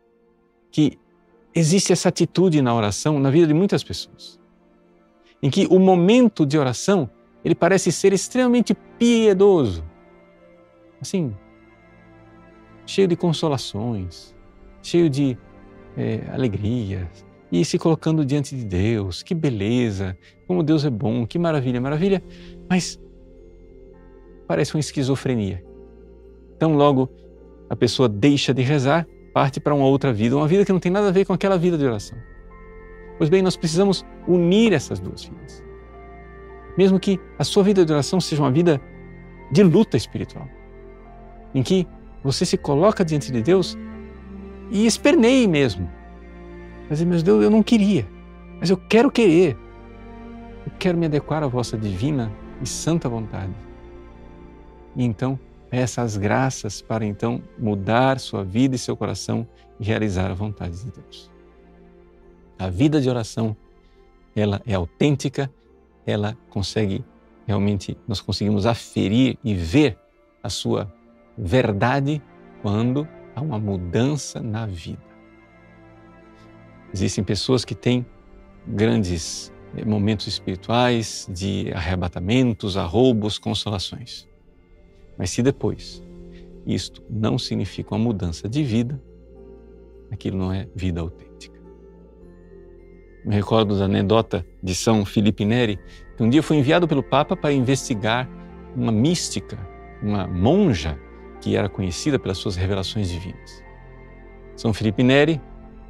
que 0.70 1.00
existe 1.56 1.94
essa 1.94 2.10
atitude 2.10 2.62
na 2.62 2.76
oração 2.76 3.22
na 3.22 3.32
vida 3.32 3.48
de 3.48 3.54
muitas 3.54 3.86
pessoas, 3.86 4.38
em 5.42 5.50
que 5.50 5.66
o 5.68 5.80
momento 5.80 6.46
de 6.46 6.58
oração 6.58 7.10
ele 7.42 7.56
parece 7.56 7.90
ser 7.90 8.12
extremamente 8.12 8.74
piedoso, 9.00 9.82
assim, 11.00 11.34
cheio 12.88 13.08
de 13.08 13.16
consolações, 13.16 14.34
cheio 14.82 15.10
de 15.10 15.38
é, 15.96 16.22
alegrias, 16.32 17.28
e 17.52 17.64
se 17.64 17.78
colocando 17.78 18.26
diante 18.26 18.56
de 18.56 18.66
Deus. 18.66 19.22
Que 19.22 19.36
beleza! 19.36 20.18
Como 20.48 20.64
Deus 20.64 20.84
é 20.86 20.90
bom, 20.90 21.26
que 21.26 21.38
maravilha, 21.38 21.80
maravilha. 21.80 22.24
Mas 22.70 23.00
parece 24.48 24.74
uma 24.74 24.80
esquizofrenia. 24.80 25.64
Então, 26.56 26.76
logo 26.76 27.10
a 27.70 27.76
pessoa 27.76 28.10
deixa 28.10 28.54
de 28.54 28.62
rezar, 28.62 29.06
parte 29.34 29.60
para 29.60 29.76
uma 29.76 29.86
outra 29.86 30.12
vida, 30.12 30.36
uma 30.36 30.48
vida 30.48 30.66
que 30.66 30.72
não 30.72 30.80
tem 30.80 30.92
nada 30.92 31.10
a 31.10 31.12
ver 31.12 31.26
com 31.26 31.34
aquela 31.34 31.58
vida 31.58 31.78
de 31.78 31.86
oração. 31.86 32.18
Pois 33.18 33.30
bem, 33.30 33.42
nós 33.42 33.58
precisamos 33.58 34.06
unir 34.28 34.74
essas 34.74 35.00
duas 35.00 35.24
vidas. 35.24 35.64
Mesmo 36.78 37.00
que 37.00 37.20
a 37.38 37.44
sua 37.44 37.64
vida 37.64 37.86
de 37.86 37.92
oração 37.92 38.22
seja 38.22 38.42
uma 38.42 38.52
vida 38.52 38.80
de 39.52 39.64
luta 39.64 39.98
espiritual, 39.98 40.48
em 41.54 41.64
que 41.64 41.88
você 42.28 42.46
se 42.46 42.58
coloca 42.58 43.04
diante 43.04 43.32
de 43.32 43.42
Deus 43.42 43.78
e 44.70 44.86
esperneie 44.86 45.48
mesmo. 45.48 45.90
Mas, 46.90 47.02
meu 47.02 47.22
Deus, 47.22 47.44
eu 47.44 47.50
não 47.50 47.64
queria, 47.64 48.08
mas 48.60 48.70
eu 48.70 48.78
quero 48.78 49.12
querer. 49.12 49.58
Eu 50.66 50.72
quero 50.78 50.98
me 50.98 51.06
adequar 51.06 51.44
à 51.44 51.48
vossa 51.48 51.78
divina 51.78 52.32
e 52.62 52.68
santa 52.68 53.10
vontade. 53.10 53.54
E 54.96 55.04
então, 55.04 55.40
Peça 55.70 56.02
as 56.02 56.16
graças 56.16 56.82
para 56.82 57.06
então 57.06 57.42
mudar 57.58 58.20
sua 58.20 58.44
vida 58.44 58.76
e 58.76 58.80
seu 58.80 58.96
coração 58.96 59.46
e 59.80 59.84
realizar 59.84 60.32
a 60.32 60.34
vontade 60.34 60.82
de 60.82 60.92
Deus. 60.92 61.30
A 62.58 62.70
vida 62.70 63.02
de 63.02 63.10
oração, 63.10 63.56
ela 64.36 64.62
é 64.66 64.74
autêntica, 64.74 65.52
ela 66.06 66.38
consegue 66.50 67.04
realmente, 67.46 67.98
nós 68.08 68.22
conseguimos 68.22 68.66
aferir 68.66 69.38
e 69.44 69.54
ver 69.54 69.98
a 70.42 70.50
sua 70.50 70.92
verdade 71.38 72.22
quando 72.62 73.08
há 73.36 73.42
uma 73.42 73.60
mudança 73.60 74.42
na 74.42 74.66
vida. 74.66 75.06
Existem 76.94 77.24
pessoas 77.24 77.64
que 77.64 77.76
têm 77.76 78.06
grandes 78.66 79.54
eh, 79.76 79.86
momentos 79.86 80.28
espirituais 80.28 81.28
de 81.30 81.72
arrebatamentos, 81.74 82.78
arroubos, 82.78 83.38
consolações. 83.38 84.28
Mas 85.18 85.30
se 85.30 85.44
depois 85.44 86.04
isto 86.66 87.04
não 87.10 87.38
significa 87.38 87.96
uma 87.96 88.04
mudança 88.04 88.50
de 88.50 88.64
vida, 88.64 89.02
aquilo 90.12 90.38
não 90.38 90.52
é 90.52 90.68
vida 90.76 91.02
autêntica. 91.02 91.58
Me 93.26 93.36
recordo 93.36 93.78
da 93.78 93.86
anedota 93.86 94.46
de 94.64 94.74
São 94.74 95.06
Felipe 95.06 95.44
Neri, 95.46 95.80
que 96.16 96.24
um 96.24 96.30
dia 96.30 96.42
foi 96.42 96.58
enviado 96.58 96.88
pelo 96.88 97.04
Papa 97.04 97.36
para 97.36 97.54
investigar 97.54 98.30
uma 98.76 98.92
mística, 98.92 99.58
uma 100.02 100.28
monja 100.28 100.98
que 101.42 101.56
era 101.56 101.70
conhecida 101.70 102.18
pelas 102.18 102.38
suas 102.38 102.56
revelações 102.56 103.10
divinas. 103.10 103.64
São 104.56 104.74
Felipe 104.74 105.04
Neri 105.04 105.42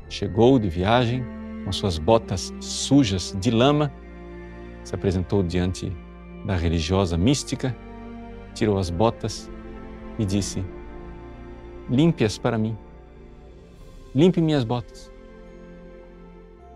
chegou 0.09 0.59
de 0.59 0.69
viagem 0.69 1.23
com 1.63 1.71
suas 1.71 1.97
botas 1.97 2.53
sujas 2.59 3.35
de 3.39 3.51
lama, 3.51 3.91
se 4.83 4.95
apresentou 4.95 5.43
diante 5.43 5.91
da 6.45 6.55
religiosa 6.55 7.17
mística 7.17 7.75
tirou 8.57 8.79
as 8.79 8.89
botas 8.89 9.49
e 10.17 10.25
disse: 10.25 10.65
Limpe-as 11.89 12.37
para 12.37 12.57
mim. 12.57 12.75
Limpe 14.15 14.41
minhas 14.41 14.63
botas. 14.63 15.11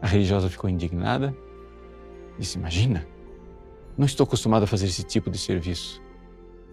A 0.02 0.08
religiosa 0.08 0.50
ficou 0.50 0.70
indignada. 0.70 1.36
Disse: 2.38 2.58
Imagina, 2.58 3.08
não 3.98 4.06
estou 4.06 4.26
acostumado 4.26 4.64
a 4.64 4.68
fazer 4.68 4.86
esse 4.86 5.04
tipo 5.04 5.30
de 5.30 5.38
serviço. 5.38 6.02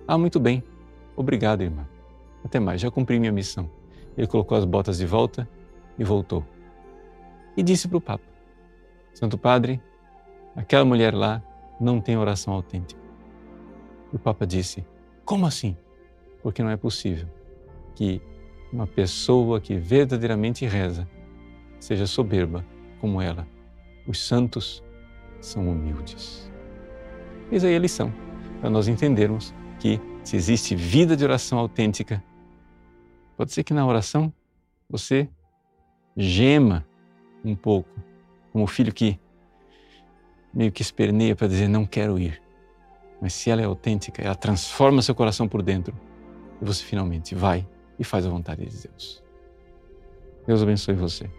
Ah, 0.06 0.18
muito 0.18 0.38
bem. 0.38 0.62
Obrigado, 1.18 1.62
irmã. 1.62 1.84
Até 2.44 2.60
mais, 2.60 2.80
já 2.80 2.92
cumpri 2.92 3.18
minha 3.18 3.32
missão. 3.32 3.68
Ele 4.16 4.28
colocou 4.28 4.56
as 4.56 4.64
botas 4.64 4.98
de 4.98 5.04
volta 5.04 5.48
e 5.98 6.04
voltou. 6.04 6.44
E 7.56 7.62
disse 7.62 7.88
para 7.88 7.98
o 7.98 8.00
Papa: 8.00 8.24
Santo 9.12 9.36
Padre, 9.36 9.82
aquela 10.54 10.84
mulher 10.84 11.12
lá 11.12 11.42
não 11.80 12.00
tem 12.00 12.16
oração 12.16 12.54
autêntica. 12.54 13.00
O 14.12 14.18
Papa 14.18 14.46
disse: 14.46 14.86
como 15.24 15.44
assim? 15.44 15.76
Porque 16.40 16.62
não 16.62 16.70
é 16.70 16.76
possível 16.76 17.26
que 17.96 18.22
uma 18.72 18.86
pessoa 18.86 19.60
que 19.60 19.74
verdadeiramente 19.74 20.64
reza 20.66 21.08
seja 21.80 22.06
soberba 22.06 22.64
como 23.00 23.20
ela. 23.20 23.44
Os 24.06 24.24
santos 24.24 24.84
são 25.40 25.68
humildes. 25.68 26.48
Eis 27.50 27.64
aí 27.64 27.74
a 27.74 27.78
lição, 27.80 28.12
para 28.60 28.70
nós 28.70 28.86
entendermos 28.86 29.52
que 29.80 30.00
se 30.28 30.36
existe 30.36 30.76
vida 30.76 31.16
de 31.16 31.24
oração 31.24 31.58
autêntica, 31.58 32.22
pode 33.34 33.50
ser 33.50 33.64
que 33.64 33.72
na 33.72 33.86
oração 33.86 34.30
você 34.86 35.26
gema 36.14 36.86
um 37.42 37.56
pouco, 37.56 37.88
como 38.52 38.64
o 38.64 38.66
filho 38.66 38.92
que 38.92 39.18
meio 40.52 40.70
que 40.70 40.82
esperneia 40.82 41.34
para 41.34 41.46
dizer 41.46 41.66
não 41.66 41.86
quero 41.86 42.18
ir. 42.18 42.42
Mas 43.22 43.32
se 43.32 43.48
ela 43.48 43.62
é 43.62 43.64
autêntica, 43.64 44.20
ela 44.20 44.34
transforma 44.34 45.00
seu 45.00 45.14
coração 45.14 45.48
por 45.48 45.62
dentro 45.62 45.98
e 46.60 46.64
você 46.66 46.84
finalmente 46.84 47.34
vai 47.34 47.66
e 47.98 48.04
faz 48.04 48.26
a 48.26 48.28
vontade 48.28 48.66
de 48.66 48.82
Deus. 48.82 49.24
Deus 50.46 50.62
abençoe 50.62 50.94
você. 50.94 51.30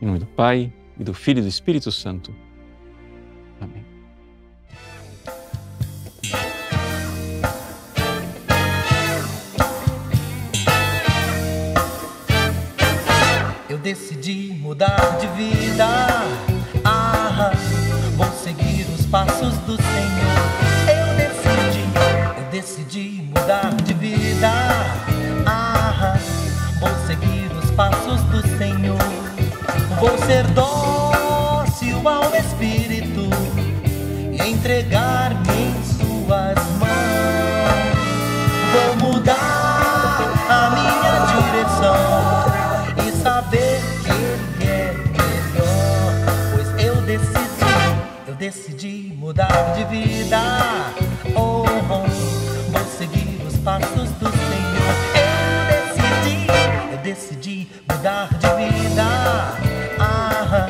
Em 0.00 0.06
nome 0.06 0.20
do 0.20 0.26
Pai, 0.26 0.72
e 0.96 1.02
do 1.02 1.12
Filho 1.12 1.40
e 1.40 1.42
do 1.42 1.48
Espírito 1.48 1.90
Santo. 1.90 2.32
Amém. 3.60 3.87
Decidi 13.94 14.52
mudar 14.60 15.16
de 15.18 15.26
vida. 15.28 15.86
Ah, 16.84 17.52
vou 18.18 18.30
seguir 18.44 18.86
os 18.94 19.06
passos 19.06 19.54
do 19.64 19.76
Senhor. 19.76 20.38
Eu 20.90 21.16
decidi, 21.16 21.84
eu 22.36 22.44
decidi 22.50 23.22
mudar 23.22 23.74
de 23.82 23.94
vida. 23.94 24.50
Ah, 25.46 26.18
vou 26.78 26.90
seguir 27.06 27.50
os 27.56 27.70
passos 27.70 28.20
do 28.24 28.42
Senhor. 28.58 28.98
Vou 29.98 30.18
ser 30.26 30.46
dócil 30.48 32.06
ao 32.06 32.24
Espírito 32.36 33.30
e 34.32 34.50
entregar-me 34.50 35.50
em 35.50 35.82
Suas 35.82 36.58
mãos. 36.78 36.87
Mudar 49.38 49.72
de 49.76 49.84
vida. 49.84 50.40
Oh, 51.36 51.62
oh, 51.62 52.72
vou 52.72 52.84
seguir 52.98 53.40
os 53.46 53.56
passos 53.58 54.10
do 54.18 54.28
Senhor. 54.32 54.94
Eu 55.14 55.68
decidi, 55.94 56.46
eu 56.90 56.98
decidi 56.98 57.68
mudar 57.88 58.28
de 58.34 58.48
vida. 58.56 59.04
Ah, 60.00 60.68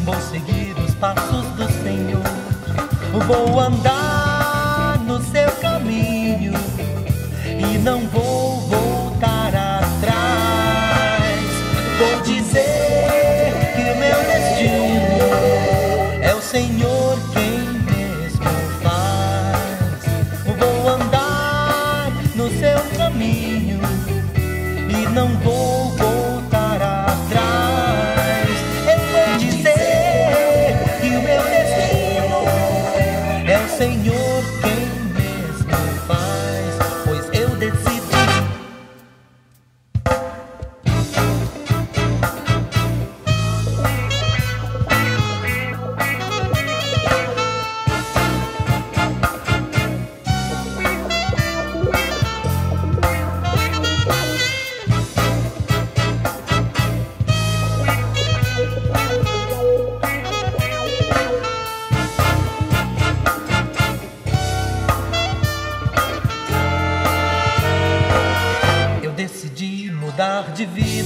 vou 0.00 0.20
seguir 0.22 0.74
os 0.84 0.92
passos 0.96 1.46
do 1.50 1.70
Senhor. 1.84 2.22
Vou 3.28 3.60
andar 3.60 4.09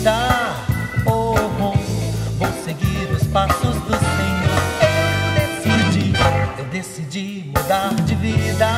Oh, 0.07 1.35
vou 2.39 2.49
seguir 2.63 3.11
os 3.11 3.27
passos 3.29 3.75
do 3.75 3.97
Senhor. 3.97 4.85
Eu 5.65 5.65
decidi, 5.65 6.13
eu 6.59 6.65
decidi 6.67 7.45
mudar 7.47 7.95
de 8.05 8.15
vida. 8.17 8.69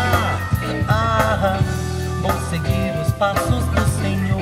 Ah, 0.88 1.58
vou 2.22 2.30
seguir 2.48 2.94
os 3.04 3.12
passos 3.14 3.64
do 3.64 4.00
Senhor. 4.00 4.40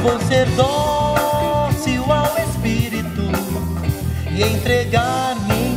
Vou 0.00 0.18
ser 0.20 0.46
dócil 0.56 2.10
ao 2.10 2.34
Espírito 2.38 3.30
e 4.30 4.42
entregar-me 4.42 5.73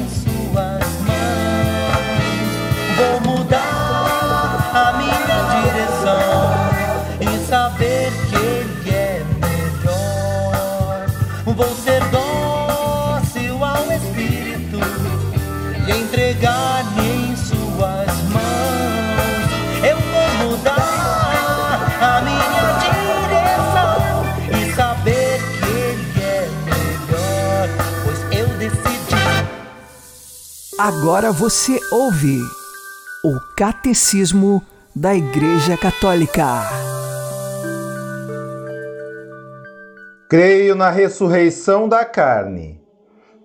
Agora 30.80 31.32
você 31.32 31.80
ouve 31.92 32.40
o 33.26 33.40
Catecismo 33.56 34.62
da 34.96 35.16
Igreja 35.16 35.76
Católica. 35.76 36.46
Creio 40.30 40.76
na 40.76 40.92
ressurreição 40.92 41.90
da 41.90 42.06
carne, 42.06 42.80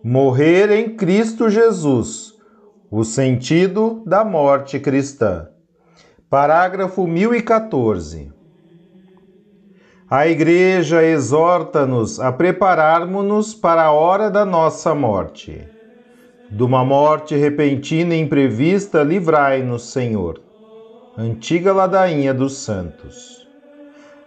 morrer 0.04 0.70
em 0.72 0.94
Cristo 0.94 1.48
Jesus, 1.48 2.34
o 2.90 3.02
sentido 3.02 4.02
da 4.04 4.22
morte 4.22 4.78
cristã. 4.78 5.48
Parágrafo 6.28 7.06
1014. 7.06 8.30
A 10.10 10.26
Igreja 10.26 11.02
exorta-nos 11.02 12.20
a 12.20 12.30
prepararmos-nos 12.30 13.54
para 13.54 13.84
a 13.84 13.90
hora 13.90 14.30
da 14.30 14.44
nossa 14.44 14.94
morte. 14.94 15.71
De 16.52 16.62
uma 16.62 16.84
morte 16.84 17.34
repentina 17.34 18.14
e 18.14 18.20
imprevista, 18.20 19.02
livrai-nos, 19.02 19.90
Senhor. 19.90 20.40
Antiga 21.18 21.72
Ladainha 21.72 22.32
dos 22.32 22.56
Santos 22.58 23.42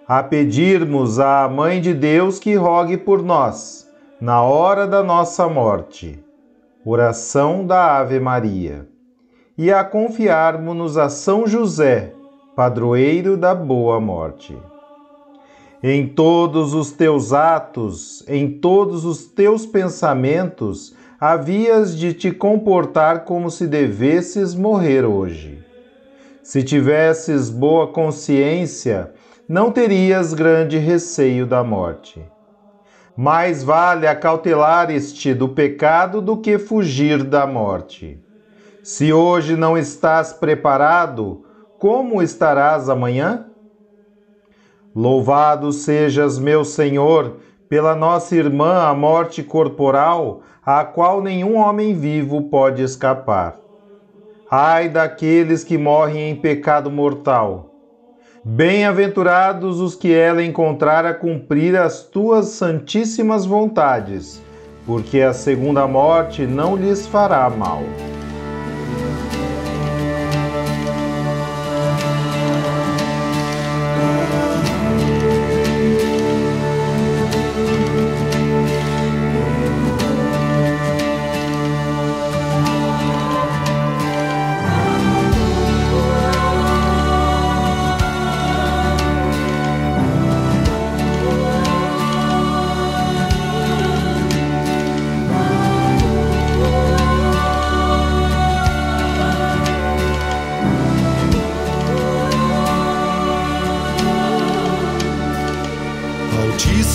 a 0.07 0.21
pedirmos 0.21 1.19
à 1.19 1.49
Mãe 1.49 1.81
de 1.81 1.91
Deus 1.91 2.37
que 2.37 2.53
rogue 2.53 2.95
por 2.95 3.23
nós, 3.23 3.89
na 4.21 4.41
hora 4.43 4.85
da 4.85 5.01
nossa 5.01 5.49
morte. 5.49 6.23
Oração 6.85 7.65
da 7.65 7.97
Ave 7.97 8.19
Maria. 8.19 8.87
E 9.57 9.71
a 9.71 9.83
confiarmos-nos 9.83 10.95
a 10.95 11.09
São 11.09 11.47
José, 11.47 12.13
padroeiro 12.55 13.35
da 13.35 13.55
boa 13.55 13.99
morte. 13.99 14.55
Em 15.81 16.07
todos 16.07 16.75
os 16.75 16.91
teus 16.91 17.33
atos, 17.33 18.23
em 18.27 18.59
todos 18.59 19.05
os 19.05 19.25
teus 19.25 19.65
pensamentos, 19.65 20.95
havias 21.19 21.97
de 21.97 22.13
te 22.13 22.31
comportar 22.31 23.23
como 23.23 23.49
se 23.49 23.67
devesses 23.67 24.53
morrer 24.53 25.05
hoje. 25.05 25.63
Se 26.43 26.63
tivesses 26.63 27.49
boa 27.49 27.87
consciência, 27.87 29.11
não 29.47 29.71
terias 29.71 30.33
grande 30.33 30.77
receio 30.77 31.45
da 31.45 31.63
morte. 31.63 32.21
Mais 33.15 33.63
vale 33.63 34.07
acautelares-te 34.07 35.33
do 35.33 35.49
pecado 35.49 36.21
do 36.21 36.37
que 36.37 36.57
fugir 36.57 37.23
da 37.23 37.47
morte. 37.47 38.21
Se 38.83 39.13
hoje 39.13 39.55
não 39.55 39.77
estás 39.77 40.33
preparado, 40.33 41.43
como 41.79 42.21
estarás 42.21 42.89
amanhã? 42.89 43.47
Louvado 44.93 45.71
sejas, 45.71 46.37
meu 46.37 46.63
Senhor, 46.63 47.37
pela 47.69 47.95
nossa 47.95 48.35
irmã 48.35 48.87
a 48.87 48.93
morte 48.93 49.43
corporal, 49.43 50.41
à 50.65 50.83
qual 50.83 51.21
nenhum 51.21 51.57
homem 51.57 51.93
vivo 51.93 52.43
pode 52.43 52.81
escapar. 52.81 53.55
Ai 54.49 54.89
daqueles 54.89 55.63
que 55.63 55.77
morrem 55.77 56.29
em 56.29 56.35
pecado 56.35 56.89
mortal 56.91 57.75
Bem-aventurados 58.47 59.79
os 59.79 59.95
que 59.95 60.13
ela 60.13 60.43
encontrar 60.43 61.03
a 61.03 61.15
cumprir 61.15 61.75
as 61.75 62.03
tuas 62.03 62.49
santíssimas 62.49 63.43
vontades, 63.43 64.39
porque 64.85 65.19
a 65.19 65.33
segunda 65.33 65.87
morte 65.87 66.45
não 66.45 66.75
lhes 66.75 67.07
fará 67.07 67.49
mal. 67.49 67.81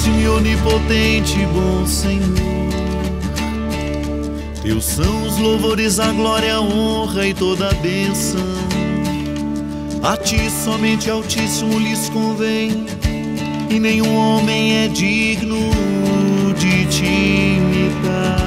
Altíssimo 0.00 0.20
e 0.20 0.28
onipotente, 0.28 1.36
bom 1.52 1.86
Senhor. 1.86 2.24
Teus 4.62 4.84
são 4.86 5.26
os 5.26 5.36
louvores, 5.36 6.00
a 6.00 6.10
glória, 6.10 6.54
a 6.54 6.60
honra 6.60 7.26
e 7.26 7.34
toda 7.34 7.68
a 7.68 7.74
bênção. 7.74 8.40
A 10.02 10.16
ti 10.16 10.50
somente 10.64 11.10
Altíssimo 11.10 11.78
lhes 11.78 12.08
convém, 12.08 12.86
e 13.68 13.78
nenhum 13.78 14.16
homem 14.16 14.84
é 14.84 14.88
digno 14.88 15.58
de 16.56 16.86
te 16.86 17.04
imitar. 17.58 18.40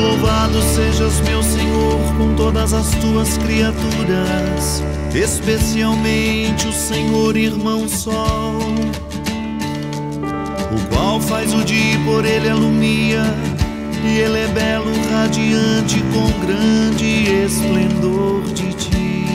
Louvado 0.00 0.60
sejas, 0.74 1.20
meu 1.20 1.44
Senhor, 1.44 2.00
com 2.18 2.34
todas 2.34 2.72
as 2.72 2.90
tuas 2.96 3.38
criaturas, 3.38 4.82
especialmente 5.14 6.66
o 6.66 6.72
Senhor, 6.72 7.36
irmão 7.36 7.88
Sol, 7.88 8.61
o 10.74 10.88
qual 10.88 11.20
faz 11.20 11.52
o 11.54 11.64
dia 11.64 11.94
e 11.94 11.98
por 12.04 12.24
ele 12.24 12.48
alumia, 12.48 13.22
e 14.04 14.18
ele 14.18 14.38
é 14.38 14.48
belo, 14.48 14.92
radiante, 15.10 16.02
com 16.12 16.46
grande 16.46 17.44
esplendor 17.44 18.42
de 18.52 18.72
ti. 18.74 19.26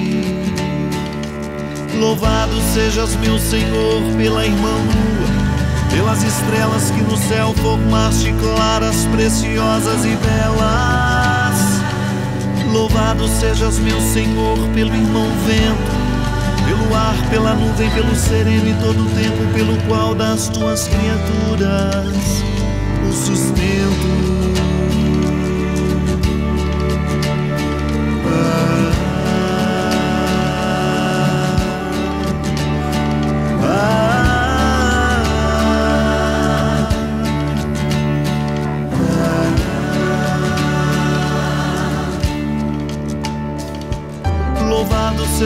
Louvado 1.99 2.53
sejas, 2.73 3.15
meu 3.15 3.37
Senhor, 3.39 4.01
pela 4.17 4.45
irmã 4.45 4.69
lua 4.69 5.17
pelas 5.97 6.21
estrelas 6.21 6.91
que 6.91 7.01
no 7.01 7.17
céu 7.17 7.53
formaste 7.55 8.31
claras, 8.33 9.05
preciosas 9.11 10.05
e 10.05 10.15
belas. 10.15 11.57
Louvado 12.71 13.27
sejas, 13.27 13.79
meu 13.79 13.99
Senhor, 13.99 14.57
pelo 14.75 14.93
irmão 14.93 15.27
vento, 15.45 16.06
pelo 16.87 16.95
ar, 16.95 17.29
pela 17.29 17.53
nuvem, 17.53 17.89
pelo 17.91 18.15
sereno 18.15 18.69
e 18.69 18.73
todo 18.81 19.01
o 19.01 19.09
tempo 19.09 19.53
pelo 19.53 19.77
qual 19.87 20.15
das 20.15 20.47
tuas 20.49 20.87
criaturas 20.87 22.43
o 23.07 23.13
sustento. 23.13 24.36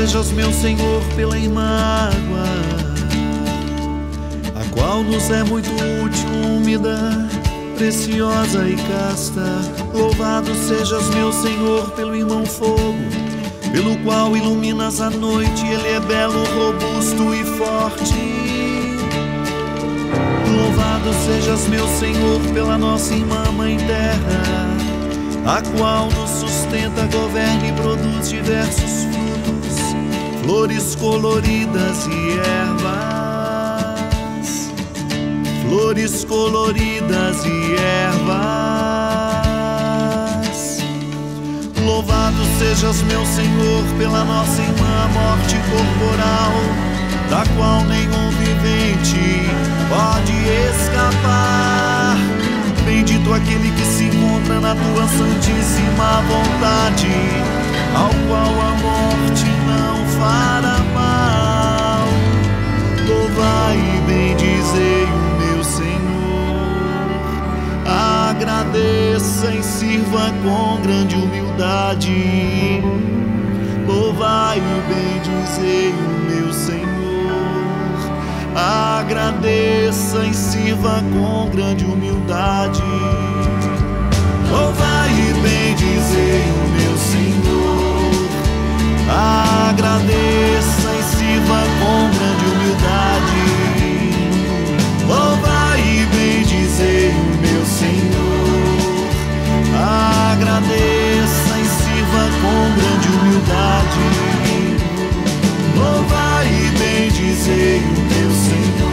Sejas, 0.02 0.32
meu 0.32 0.52
Senhor, 0.52 1.04
pela 1.16 1.36
água, 1.36 2.44
a 4.60 4.74
qual 4.74 5.04
nos 5.04 5.30
é 5.30 5.44
muito 5.44 5.70
útil, 5.70 6.58
úmida, 6.58 7.30
preciosa 7.78 8.68
e 8.68 8.76
casta. 8.78 9.46
Louvado 9.94 10.56
sejas, 10.56 11.08
meu 11.14 11.32
Senhor, 11.32 11.92
pelo 11.92 12.16
irmão 12.16 12.44
fogo, 12.48 12.98
pelo 13.72 13.96
qual 13.98 14.36
iluminas 14.36 15.00
a 15.02 15.12
noite, 15.12 15.68
ele 15.68 15.90
é 15.90 16.00
belo, 16.00 16.46
robusto 16.46 17.36
e 17.36 17.46
forte. 17.60 18.16
Louvado 20.52 21.14
sejas, 21.28 21.68
meu 21.68 21.88
Senhor, 22.00 22.42
pela 22.56 22.76
nossa 22.76 23.14
irmã 23.14 23.52
Mãe 23.52 23.78
Terra, 23.78 24.78
a 25.46 25.62
qual 25.78 26.10
nos 26.10 26.32
sustenta, 26.32 27.06
governa 27.16 27.68
e 27.68 27.74
produz 27.74 28.30
diversos 28.30 29.01
flores 30.42 30.96
coloridas 30.96 32.08
e 32.08 32.40
ervas, 32.66 34.00
flores 35.62 36.26
coloridas 36.26 37.46
e 37.46 37.76
ervas. 37.76 38.82
Louvado 41.86 42.44
sejas, 42.58 43.02
meu 43.04 43.24
Senhor, 43.26 43.84
pela 44.00 44.24
nossa 44.26 44.62
irmã 44.62 45.08
morte 45.14 45.56
corporal, 45.70 46.54
da 47.30 47.44
qual 47.56 47.84
nenhum 47.84 48.30
vivente 48.32 49.46
pode 49.90 50.34
escapar. 50.72 52.18
Bendito 52.84 53.32
aquele 53.32 53.72
que 53.72 53.86
se 53.86 54.06
encontra 54.06 54.60
na 54.60 54.76
tua 54.76 55.08
santíssima 55.08 56.24
vontade, 56.28 57.14
ao 57.96 58.10
qual 58.28 58.60
a 58.60 58.72
morte 58.82 59.61
fará 60.22 60.78
mal. 60.94 62.06
Louvai 63.08 63.78
e 63.78 64.02
bendizei 64.08 65.06
o 65.06 65.24
meu 65.42 65.64
Senhor. 65.64 67.10
Agradeça 68.30 69.48
e 69.52 69.64
sirva 69.64 70.32
com 70.44 70.82
grande 70.82 71.16
humildade. 71.16 72.84
Louvai 73.88 74.60
e 74.60 74.62
bendizei 74.94 75.90
o 75.92 76.10
meu 76.30 76.54
Senhor. 76.54 76.92
Agradeça 78.56 80.24
e 80.26 80.34
sirva 80.34 81.04
com 81.12 81.50
grande 81.50 81.86
humildade. 81.86 82.84
Louvai 84.52 85.10
e 85.10 85.34
bendizei 85.42 86.44
o 86.52 86.70
meu. 86.70 86.91
Agradeça 89.12 90.90
e 90.98 91.04
sirva 91.04 91.60
com 91.80 92.10
grande 92.18 92.46
humildade. 92.46 93.46
Louvai 95.06 95.80
e 95.82 96.06
bendizei 96.16 97.10
o 97.10 97.36
meu 97.42 97.66
Senhor. 97.66 99.12
Agradeça 100.32 101.54
e 101.60 101.66
sirva 101.66 102.24
com 102.42 102.58
grande 102.80 103.08
humildade. 103.10 104.06
Louvai 105.76 106.48
e 106.48 106.72
bendizei 106.80 107.80
o 107.80 108.02
meu 108.14 108.32
Senhor. 108.32 108.91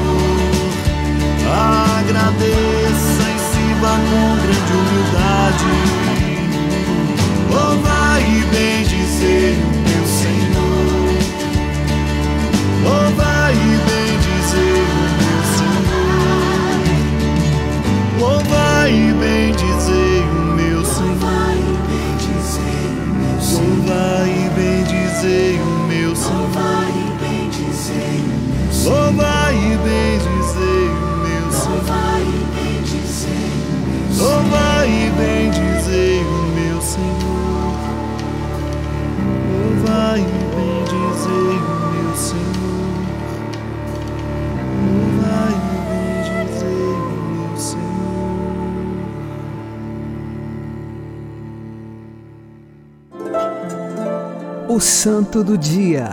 Santo 55.28 55.44
do 55.44 55.58
Dia, 55.58 56.08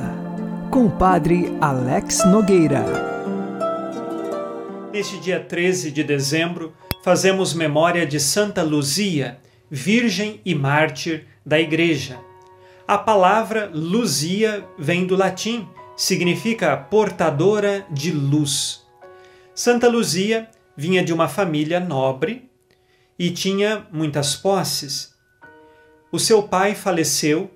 com 0.69 0.87
o 0.87 0.91
Padre 0.91 1.55
Alex 1.61 2.25
Nogueira. 2.25 2.83
Neste 4.91 5.17
dia 5.21 5.39
13 5.39 5.89
de 5.89 6.03
dezembro, 6.03 6.73
fazemos 7.01 7.53
memória 7.53 8.05
de 8.05 8.19
Santa 8.19 8.61
Luzia, 8.61 9.39
Virgem 9.71 10.41
e 10.43 10.53
Mártir 10.53 11.27
da 11.45 11.57
Igreja. 11.57 12.19
A 12.85 12.97
palavra 12.97 13.71
Luzia 13.73 14.67
vem 14.77 15.07
do 15.07 15.15
latim, 15.15 15.65
significa 15.95 16.75
portadora 16.75 17.87
de 17.89 18.11
luz. 18.11 18.85
Santa 19.53 19.87
Luzia 19.87 20.49
vinha 20.75 21.01
de 21.01 21.13
uma 21.13 21.29
família 21.29 21.79
nobre 21.79 22.49
e 23.17 23.31
tinha 23.31 23.87
muitas 23.93 24.35
posses. 24.35 25.13
O 26.11 26.19
seu 26.19 26.43
pai 26.43 26.75
faleceu 26.75 27.49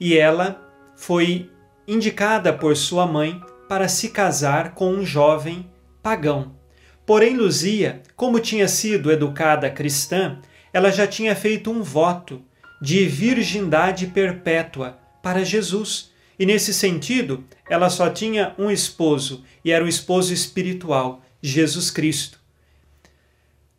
e 0.00 0.16
ela 0.16 0.65
foi 0.96 1.50
indicada 1.86 2.52
por 2.52 2.76
sua 2.76 3.06
mãe 3.06 3.40
para 3.68 3.88
se 3.88 4.08
casar 4.08 4.74
com 4.74 4.92
um 4.92 5.04
jovem 5.04 5.70
pagão. 6.02 6.56
Porém, 7.04 7.36
Luzia, 7.36 8.02
como 8.16 8.40
tinha 8.40 8.66
sido 8.66 9.12
educada 9.12 9.70
cristã, 9.70 10.38
ela 10.72 10.90
já 10.90 11.06
tinha 11.06 11.36
feito 11.36 11.70
um 11.70 11.82
voto 11.82 12.42
de 12.82 13.06
virgindade 13.06 14.08
perpétua 14.08 14.98
para 15.22 15.44
Jesus 15.44 16.10
E 16.38 16.44
nesse 16.44 16.74
sentido, 16.74 17.44
ela 17.68 17.88
só 17.88 18.10
tinha 18.10 18.54
um 18.58 18.70
esposo, 18.70 19.42
e 19.64 19.72
era 19.72 19.84
o 19.84 19.88
esposo 19.88 20.34
espiritual, 20.34 21.22
Jesus 21.40 21.90
Cristo. 21.90 22.38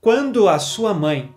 Quando 0.01 0.49
a 0.49 0.57
sua 0.57 0.93
mãe, 0.93 1.33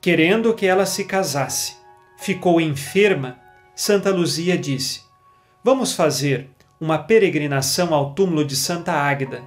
querendo 0.00 0.54
que 0.54 0.66
ela 0.66 0.86
se 0.86 1.04
casasse, 1.04 1.76
ficou 2.18 2.60
enferma, 2.60 3.38
Santa 3.80 4.10
Luzia 4.10 4.58
disse: 4.58 5.02
Vamos 5.62 5.92
fazer 5.92 6.48
uma 6.80 6.98
peregrinação 6.98 7.94
ao 7.94 8.12
túmulo 8.12 8.44
de 8.44 8.56
Santa 8.56 8.90
Águeda. 8.90 9.40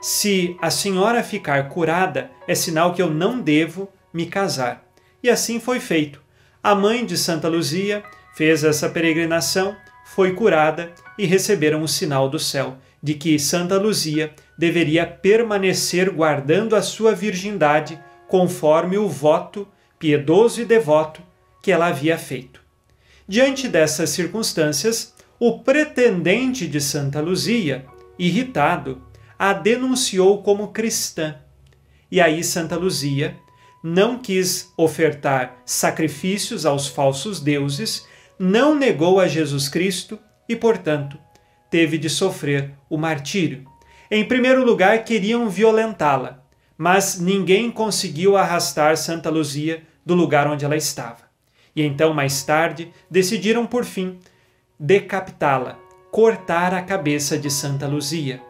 Se 0.00 0.56
a 0.60 0.68
senhora 0.68 1.22
ficar 1.22 1.68
curada, 1.68 2.28
é 2.48 2.56
sinal 2.56 2.92
que 2.92 3.00
eu 3.00 3.08
não 3.08 3.40
devo 3.40 3.88
me 4.12 4.26
casar. 4.26 4.84
E 5.22 5.30
assim 5.30 5.60
foi 5.60 5.78
feito. 5.78 6.20
A 6.60 6.74
mãe 6.74 7.06
de 7.06 7.16
Santa 7.16 7.46
Luzia 7.46 8.02
fez 8.34 8.64
essa 8.64 8.88
peregrinação, 8.88 9.76
foi 10.06 10.32
curada 10.32 10.90
e 11.16 11.24
receberam 11.24 11.80
o 11.80 11.88
sinal 11.88 12.28
do 12.28 12.40
céu 12.40 12.78
de 13.00 13.14
que 13.14 13.38
Santa 13.38 13.78
Luzia 13.78 14.34
deveria 14.58 15.06
permanecer 15.06 16.10
guardando 16.10 16.74
a 16.74 16.82
sua 16.82 17.14
virgindade 17.14 17.96
conforme 18.26 18.98
o 18.98 19.08
voto 19.08 19.68
piedoso 20.00 20.60
e 20.60 20.64
devoto 20.64 21.22
que 21.62 21.70
ela 21.70 21.86
havia 21.86 22.18
feito. 22.18 22.57
Diante 23.28 23.68
dessas 23.68 24.08
circunstâncias, 24.08 25.14
o 25.38 25.58
pretendente 25.58 26.66
de 26.66 26.80
Santa 26.80 27.20
Luzia, 27.20 27.84
irritado, 28.18 29.02
a 29.38 29.52
denunciou 29.52 30.42
como 30.42 30.68
cristã. 30.68 31.36
E 32.10 32.22
aí 32.22 32.42
Santa 32.42 32.74
Luzia 32.74 33.36
não 33.84 34.18
quis 34.18 34.72
ofertar 34.78 35.60
sacrifícios 35.66 36.64
aos 36.64 36.88
falsos 36.88 37.38
deuses, 37.38 38.06
não 38.38 38.74
negou 38.74 39.20
a 39.20 39.28
Jesus 39.28 39.68
Cristo 39.68 40.18
e, 40.48 40.56
portanto, 40.56 41.18
teve 41.70 41.98
de 41.98 42.08
sofrer 42.08 42.72
o 42.88 42.96
martírio. 42.96 43.66
Em 44.10 44.24
primeiro 44.24 44.64
lugar, 44.64 45.04
queriam 45.04 45.50
violentá-la, 45.50 46.42
mas 46.78 47.20
ninguém 47.20 47.70
conseguiu 47.70 48.38
arrastar 48.38 48.96
Santa 48.96 49.28
Luzia 49.28 49.82
do 50.04 50.14
lugar 50.14 50.46
onde 50.46 50.64
ela 50.64 50.76
estava. 50.76 51.27
E 51.78 51.82
então, 51.82 52.12
mais 52.12 52.42
tarde, 52.42 52.92
decidiram 53.08 53.64
por 53.64 53.84
fim 53.84 54.18
decapitá-la, 54.80 55.78
cortar 56.10 56.74
a 56.74 56.82
cabeça 56.82 57.38
de 57.38 57.48
Santa 57.48 57.86
Luzia. 57.86 58.42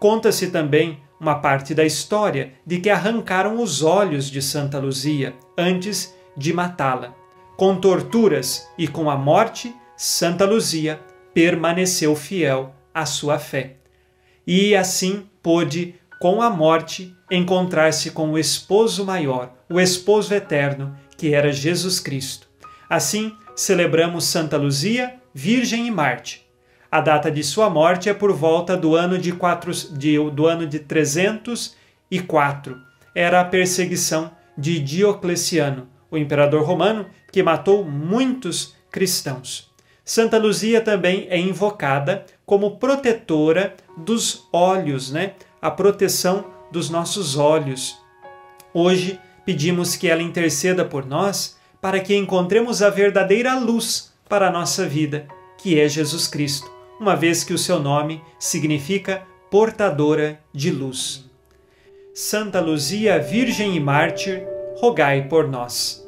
Conta-se 0.00 0.50
também 0.50 0.98
uma 1.20 1.34
parte 1.40 1.74
da 1.74 1.84
história 1.84 2.54
de 2.64 2.80
que 2.80 2.88
arrancaram 2.88 3.60
os 3.60 3.82
olhos 3.82 4.30
de 4.30 4.40
Santa 4.40 4.78
Luzia 4.78 5.34
antes 5.58 6.14
de 6.34 6.54
matá-la. 6.54 7.14
Com 7.54 7.76
torturas 7.76 8.66
e 8.78 8.88
com 8.88 9.10
a 9.10 9.16
morte, 9.18 9.76
Santa 9.94 10.46
Luzia 10.46 10.98
permaneceu 11.34 12.16
fiel 12.16 12.74
à 12.94 13.04
sua 13.04 13.38
fé. 13.38 13.76
E 14.46 14.74
assim 14.74 15.28
pôde, 15.42 15.96
com 16.18 16.40
a 16.40 16.48
morte, 16.48 17.14
encontrar-se 17.30 18.10
com 18.10 18.32
o 18.32 18.38
esposo 18.38 19.04
maior, 19.04 19.52
o 19.68 19.78
esposo 19.78 20.32
eterno, 20.32 20.96
que 21.18 21.34
era 21.34 21.52
Jesus 21.52 22.00
Cristo. 22.00 22.48
Assim, 22.88 23.36
celebramos 23.54 24.24
Santa 24.24 24.56
Luzia, 24.56 25.16
Virgem 25.34 25.88
e 25.88 25.90
Marte. 25.90 26.48
A 26.90 27.02
data 27.02 27.30
de 27.30 27.44
sua 27.44 27.68
morte 27.68 28.08
é 28.08 28.14
por 28.14 28.32
volta 28.32 28.74
do 28.76 28.94
ano 28.94 29.18
de, 29.18 29.34
de, 29.92 30.30
do 30.30 30.46
ano 30.46 30.66
de 30.66 30.78
304. 30.78 32.78
Era 33.14 33.40
a 33.40 33.44
perseguição 33.44 34.30
de 34.56 34.80
Diocleciano, 34.80 35.86
o 36.10 36.16
imperador 36.16 36.62
romano, 36.62 37.06
que 37.30 37.42
matou 37.42 37.84
muitos 37.84 38.74
cristãos. 38.90 39.70
Santa 40.04 40.38
Luzia 40.38 40.80
também 40.80 41.26
é 41.28 41.38
invocada 41.38 42.24
como 42.46 42.78
protetora 42.78 43.74
dos 43.94 44.48
olhos, 44.50 45.10
né? 45.10 45.34
A 45.60 45.70
proteção 45.70 46.46
dos 46.72 46.88
nossos 46.88 47.36
olhos. 47.36 47.98
Hoje 48.72 49.20
pedimos 49.48 49.96
que 49.96 50.06
ela 50.06 50.20
interceda 50.20 50.84
por 50.84 51.06
nós 51.06 51.56
para 51.80 52.00
que 52.00 52.14
encontremos 52.14 52.82
a 52.82 52.90
verdadeira 52.90 53.58
luz 53.58 54.12
para 54.28 54.48
a 54.48 54.50
nossa 54.50 54.86
vida, 54.86 55.26
que 55.56 55.80
é 55.80 55.88
Jesus 55.88 56.26
Cristo, 56.26 56.70
uma 57.00 57.16
vez 57.16 57.44
que 57.44 57.54
o 57.54 57.56
seu 57.56 57.80
nome 57.80 58.20
significa 58.38 59.22
portadora 59.50 60.38
de 60.52 60.70
luz. 60.70 61.24
Santa 62.12 62.60
Luzia, 62.60 63.18
Virgem 63.18 63.74
e 63.74 63.80
Mártir, 63.80 64.46
rogai 64.76 65.26
por 65.28 65.48
nós. 65.48 66.06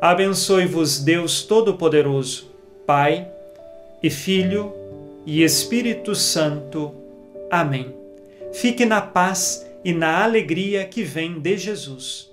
Abençoe-vos 0.00 1.00
Deus 1.00 1.42
Todo-Poderoso, 1.42 2.50
Pai 2.86 3.28
e 4.02 4.08
Filho 4.08 4.72
e 5.26 5.42
Espírito 5.42 6.14
Santo. 6.14 6.94
Amém. 7.50 7.94
Fique 8.54 8.86
na 8.86 9.02
paz 9.02 9.66
e 9.84 9.92
na 9.92 10.24
alegria 10.24 10.86
que 10.86 11.02
vem 11.02 11.38
de 11.38 11.58
Jesus. 11.58 12.29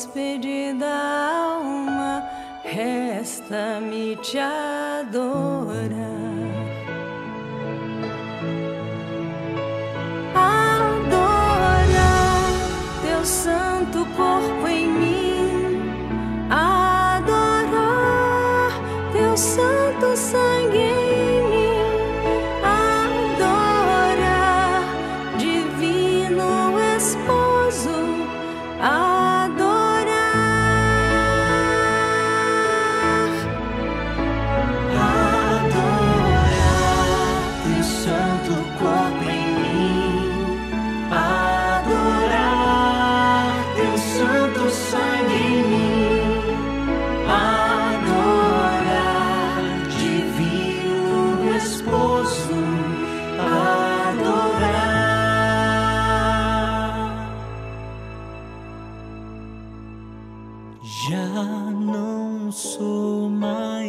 Doce 0.00 0.06
hóspede 0.06 0.74
da 0.74 1.56
alma, 1.56 2.24
resta-me 2.64 4.16
te 4.16 4.38
adorar. 4.38 4.89
Já 61.08 61.24
não 61.24 62.52
sou 62.52 63.30
mais 63.30 63.79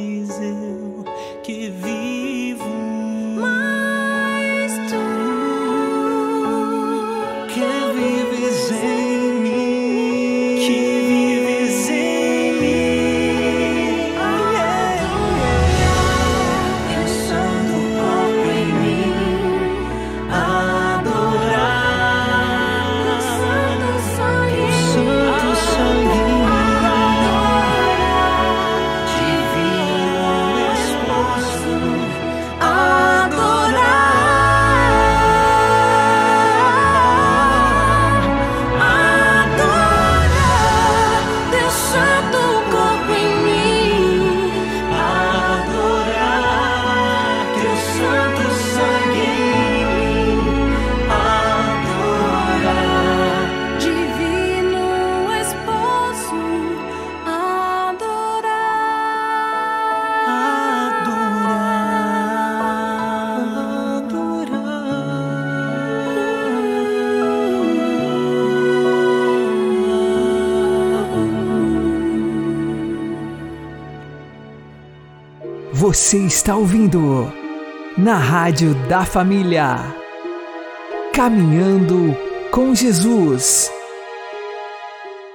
Você 75.82 76.20
está 76.20 76.56
ouvindo 76.56 77.34
na 77.98 78.14
Rádio 78.14 78.76
da 78.88 79.04
Família. 79.04 79.78
Caminhando 81.12 82.16
com 82.52 82.76
Jesus. 82.76 83.74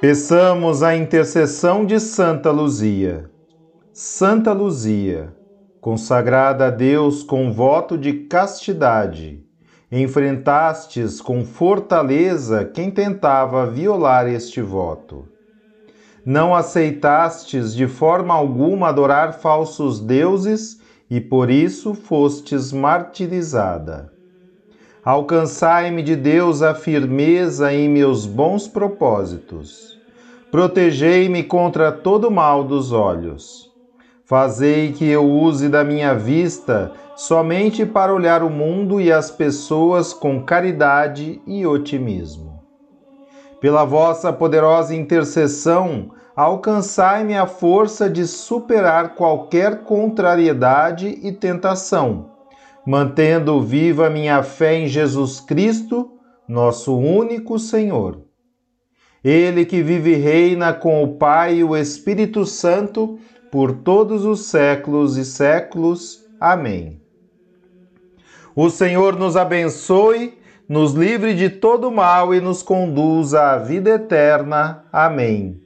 Peçamos 0.01 0.85
a 0.85 0.95
intercessão 0.95 1.85
de 1.85 1.99
Santa 1.99 2.53
Luzia. 2.53 3.29
Santa 3.93 4.53
Luzia, 4.53 5.35
consagrada 5.81 6.67
a 6.67 6.71
Deus 6.71 7.25
com 7.25 7.53
voto 7.53 7.99
de 7.99 8.13
castidade, 8.13 9.45
enfrentastes 9.91 11.21
com 11.21 11.45
fortaleza 11.45 12.65
quem 12.65 12.89
tentava 12.89 13.67
violar 13.67 14.29
este 14.29 14.63
voto 14.63 15.27
não 16.27 16.53
aceitastes 16.53 17.73
de 17.73 17.87
forma 17.87 18.35
alguma 18.35 18.89
adorar 18.89 19.35
falsos 19.35 20.01
deuses 20.01 20.81
e 21.09 21.21
por 21.21 21.49
isso 21.49 21.95
fostes 21.95 22.73
martirizada. 22.73 24.13
Alcançai-me 25.05 26.03
de 26.03 26.17
Deus 26.17 26.63
a 26.63 26.75
firmeza 26.75 27.73
em 27.73 27.89
meus 27.89 28.27
bons 28.27 28.67
propósitos. 28.67 29.97
Protegei-me 30.51 31.45
contra 31.45 31.93
todo 31.93 32.29
mal 32.29 32.65
dos 32.65 32.91
olhos. 32.91 33.71
Fazei 34.25 34.91
que 34.91 35.07
eu 35.07 35.25
use 35.25 35.69
da 35.69 35.85
minha 35.85 36.13
vista 36.13 36.91
somente 37.15 37.87
para 37.87 38.13
olhar 38.13 38.43
o 38.43 38.51
mundo 38.51 39.01
e 39.01 39.13
as 39.13 39.31
pessoas 39.31 40.13
com 40.13 40.43
caridade 40.43 41.41
e 41.47 41.65
otimismo. 41.65 42.61
Pela 43.61 43.85
vossa 43.85 44.33
poderosa 44.33 44.93
intercessão, 44.93 46.16
alcançai-me 46.37 47.35
a 47.35 47.47
força 47.47 48.11
de 48.11 48.27
superar 48.27 49.15
qualquer 49.15 49.85
contrariedade 49.85 51.19
e 51.23 51.33
tentação, 51.33 52.31
mantendo 52.87 53.63
viva 53.63 54.11
minha 54.11 54.43
fé 54.43 54.75
em 54.75 54.87
Jesus 54.87 55.41
Cristo, 55.41 56.13
nosso 56.47 56.95
único 56.95 57.59
Senhor. 57.59 58.21
Ele 59.25 59.65
que 59.65 59.83
vive 59.83 60.13
e 60.13 60.17
reina 60.17 60.75
com 60.75 61.03
o 61.03 61.17
Pai 61.17 61.57
e 61.57 61.65
o 61.65 61.75
Espírito 61.75 62.45
Santo 62.45 63.19
por 63.51 63.73
todos 63.73 64.25
os 64.27 64.47
séculos 64.47 65.17
e 65.17 65.25
séculos. 65.25 66.23
Amém. 66.39 67.01
O 68.55 68.69
Senhor 68.69 69.17
nos 69.17 69.37
abençoe, 69.37 70.39
nos 70.69 70.93
livre 70.93 71.35
de 71.35 71.49
todo 71.49 71.91
mal 71.91 72.35
e 72.35 72.41
nos 72.41 72.63
conduza 72.63 73.53
à 73.53 73.59
vida 73.59 73.91
eterna. 73.91 74.85
Amém 74.93 75.66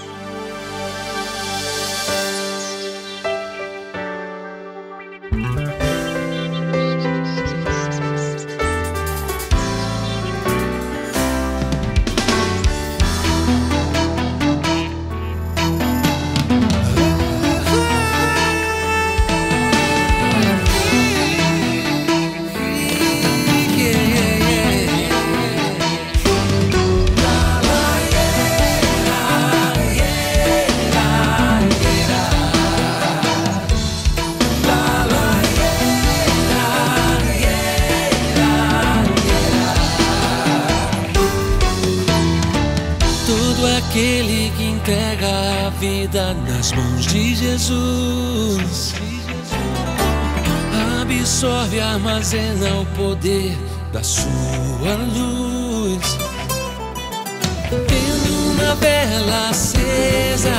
Tendo 58.01 58.51
uma 58.51 58.75
vela 58.75 59.49
acesa, 59.49 60.49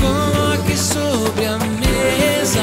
coloque 0.00 0.76
sobre 0.76 1.46
a 1.46 1.58
mesa. 1.58 2.62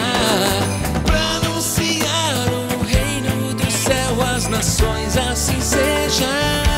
Pra 1.06 1.20
anunciar 1.44 2.48
o 2.48 2.84
reino 2.86 3.54
do 3.54 3.70
céu 3.70 4.22
às 4.34 4.48
nações, 4.48 5.18
assim 5.18 5.60
seja 5.60 6.75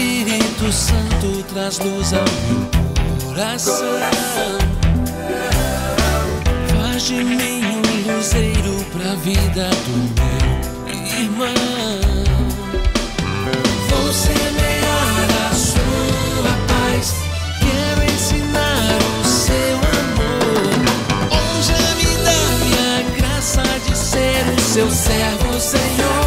Espírito 0.00 0.72
Santo, 0.72 1.44
traz 1.52 1.78
luz 1.78 2.14
ao 2.14 2.24
meu 2.24 3.26
coração. 3.26 3.98
Faz 6.74 7.02
de 7.02 7.22
mim 7.22 7.62
um 7.66 8.16
luzeiro 8.16 8.82
pra 8.92 9.14
vida 9.16 9.68
do 9.68 9.96
meu 10.16 11.20
irmão. 11.20 11.54
Vou 13.90 14.12
semear 14.14 15.28
a 15.50 15.54
sua 15.54 16.52
paz. 16.66 17.14
Quero 17.60 18.02
ensinar 18.10 18.98
o 19.20 19.24
seu 19.26 19.76
amor. 20.00 20.80
Hoje 21.30 21.76
me 21.98 22.10
dá 22.24 22.40
minha 22.64 23.02
graça 23.18 23.62
de 23.86 23.94
ser 23.94 24.44
o 24.56 24.60
seu 24.62 24.90
servo, 24.90 25.60
Senhor. 25.60 26.19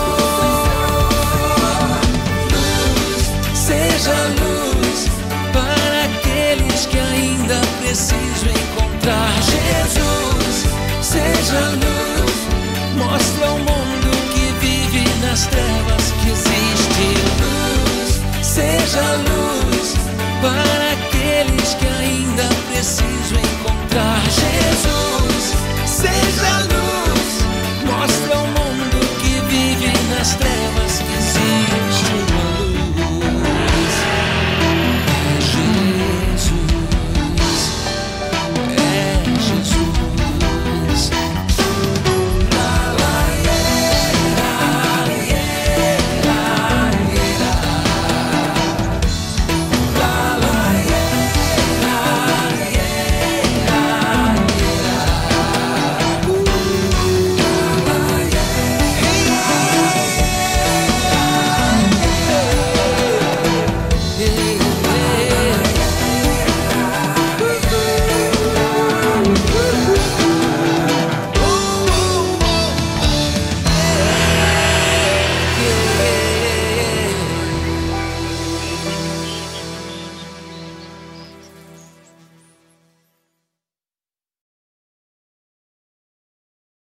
Seja 11.14 11.60
luz, 11.70 12.34
mostra 12.98 13.46
ao 13.46 13.60
mundo 13.60 14.10
que 14.34 14.52
vive 14.66 15.06
nas 15.22 15.46
trevas 15.46 16.12
que 16.24 16.32
existe 16.32 17.08
luz. 17.40 18.20
Seja 18.42 19.14
luz 19.18 19.94
para 20.42 20.92
aqueles 20.94 21.76
que 21.76 21.86
ainda 21.86 22.50
precisam 22.72 23.38
encontrar 23.38 24.24
Jesus. 24.24 25.13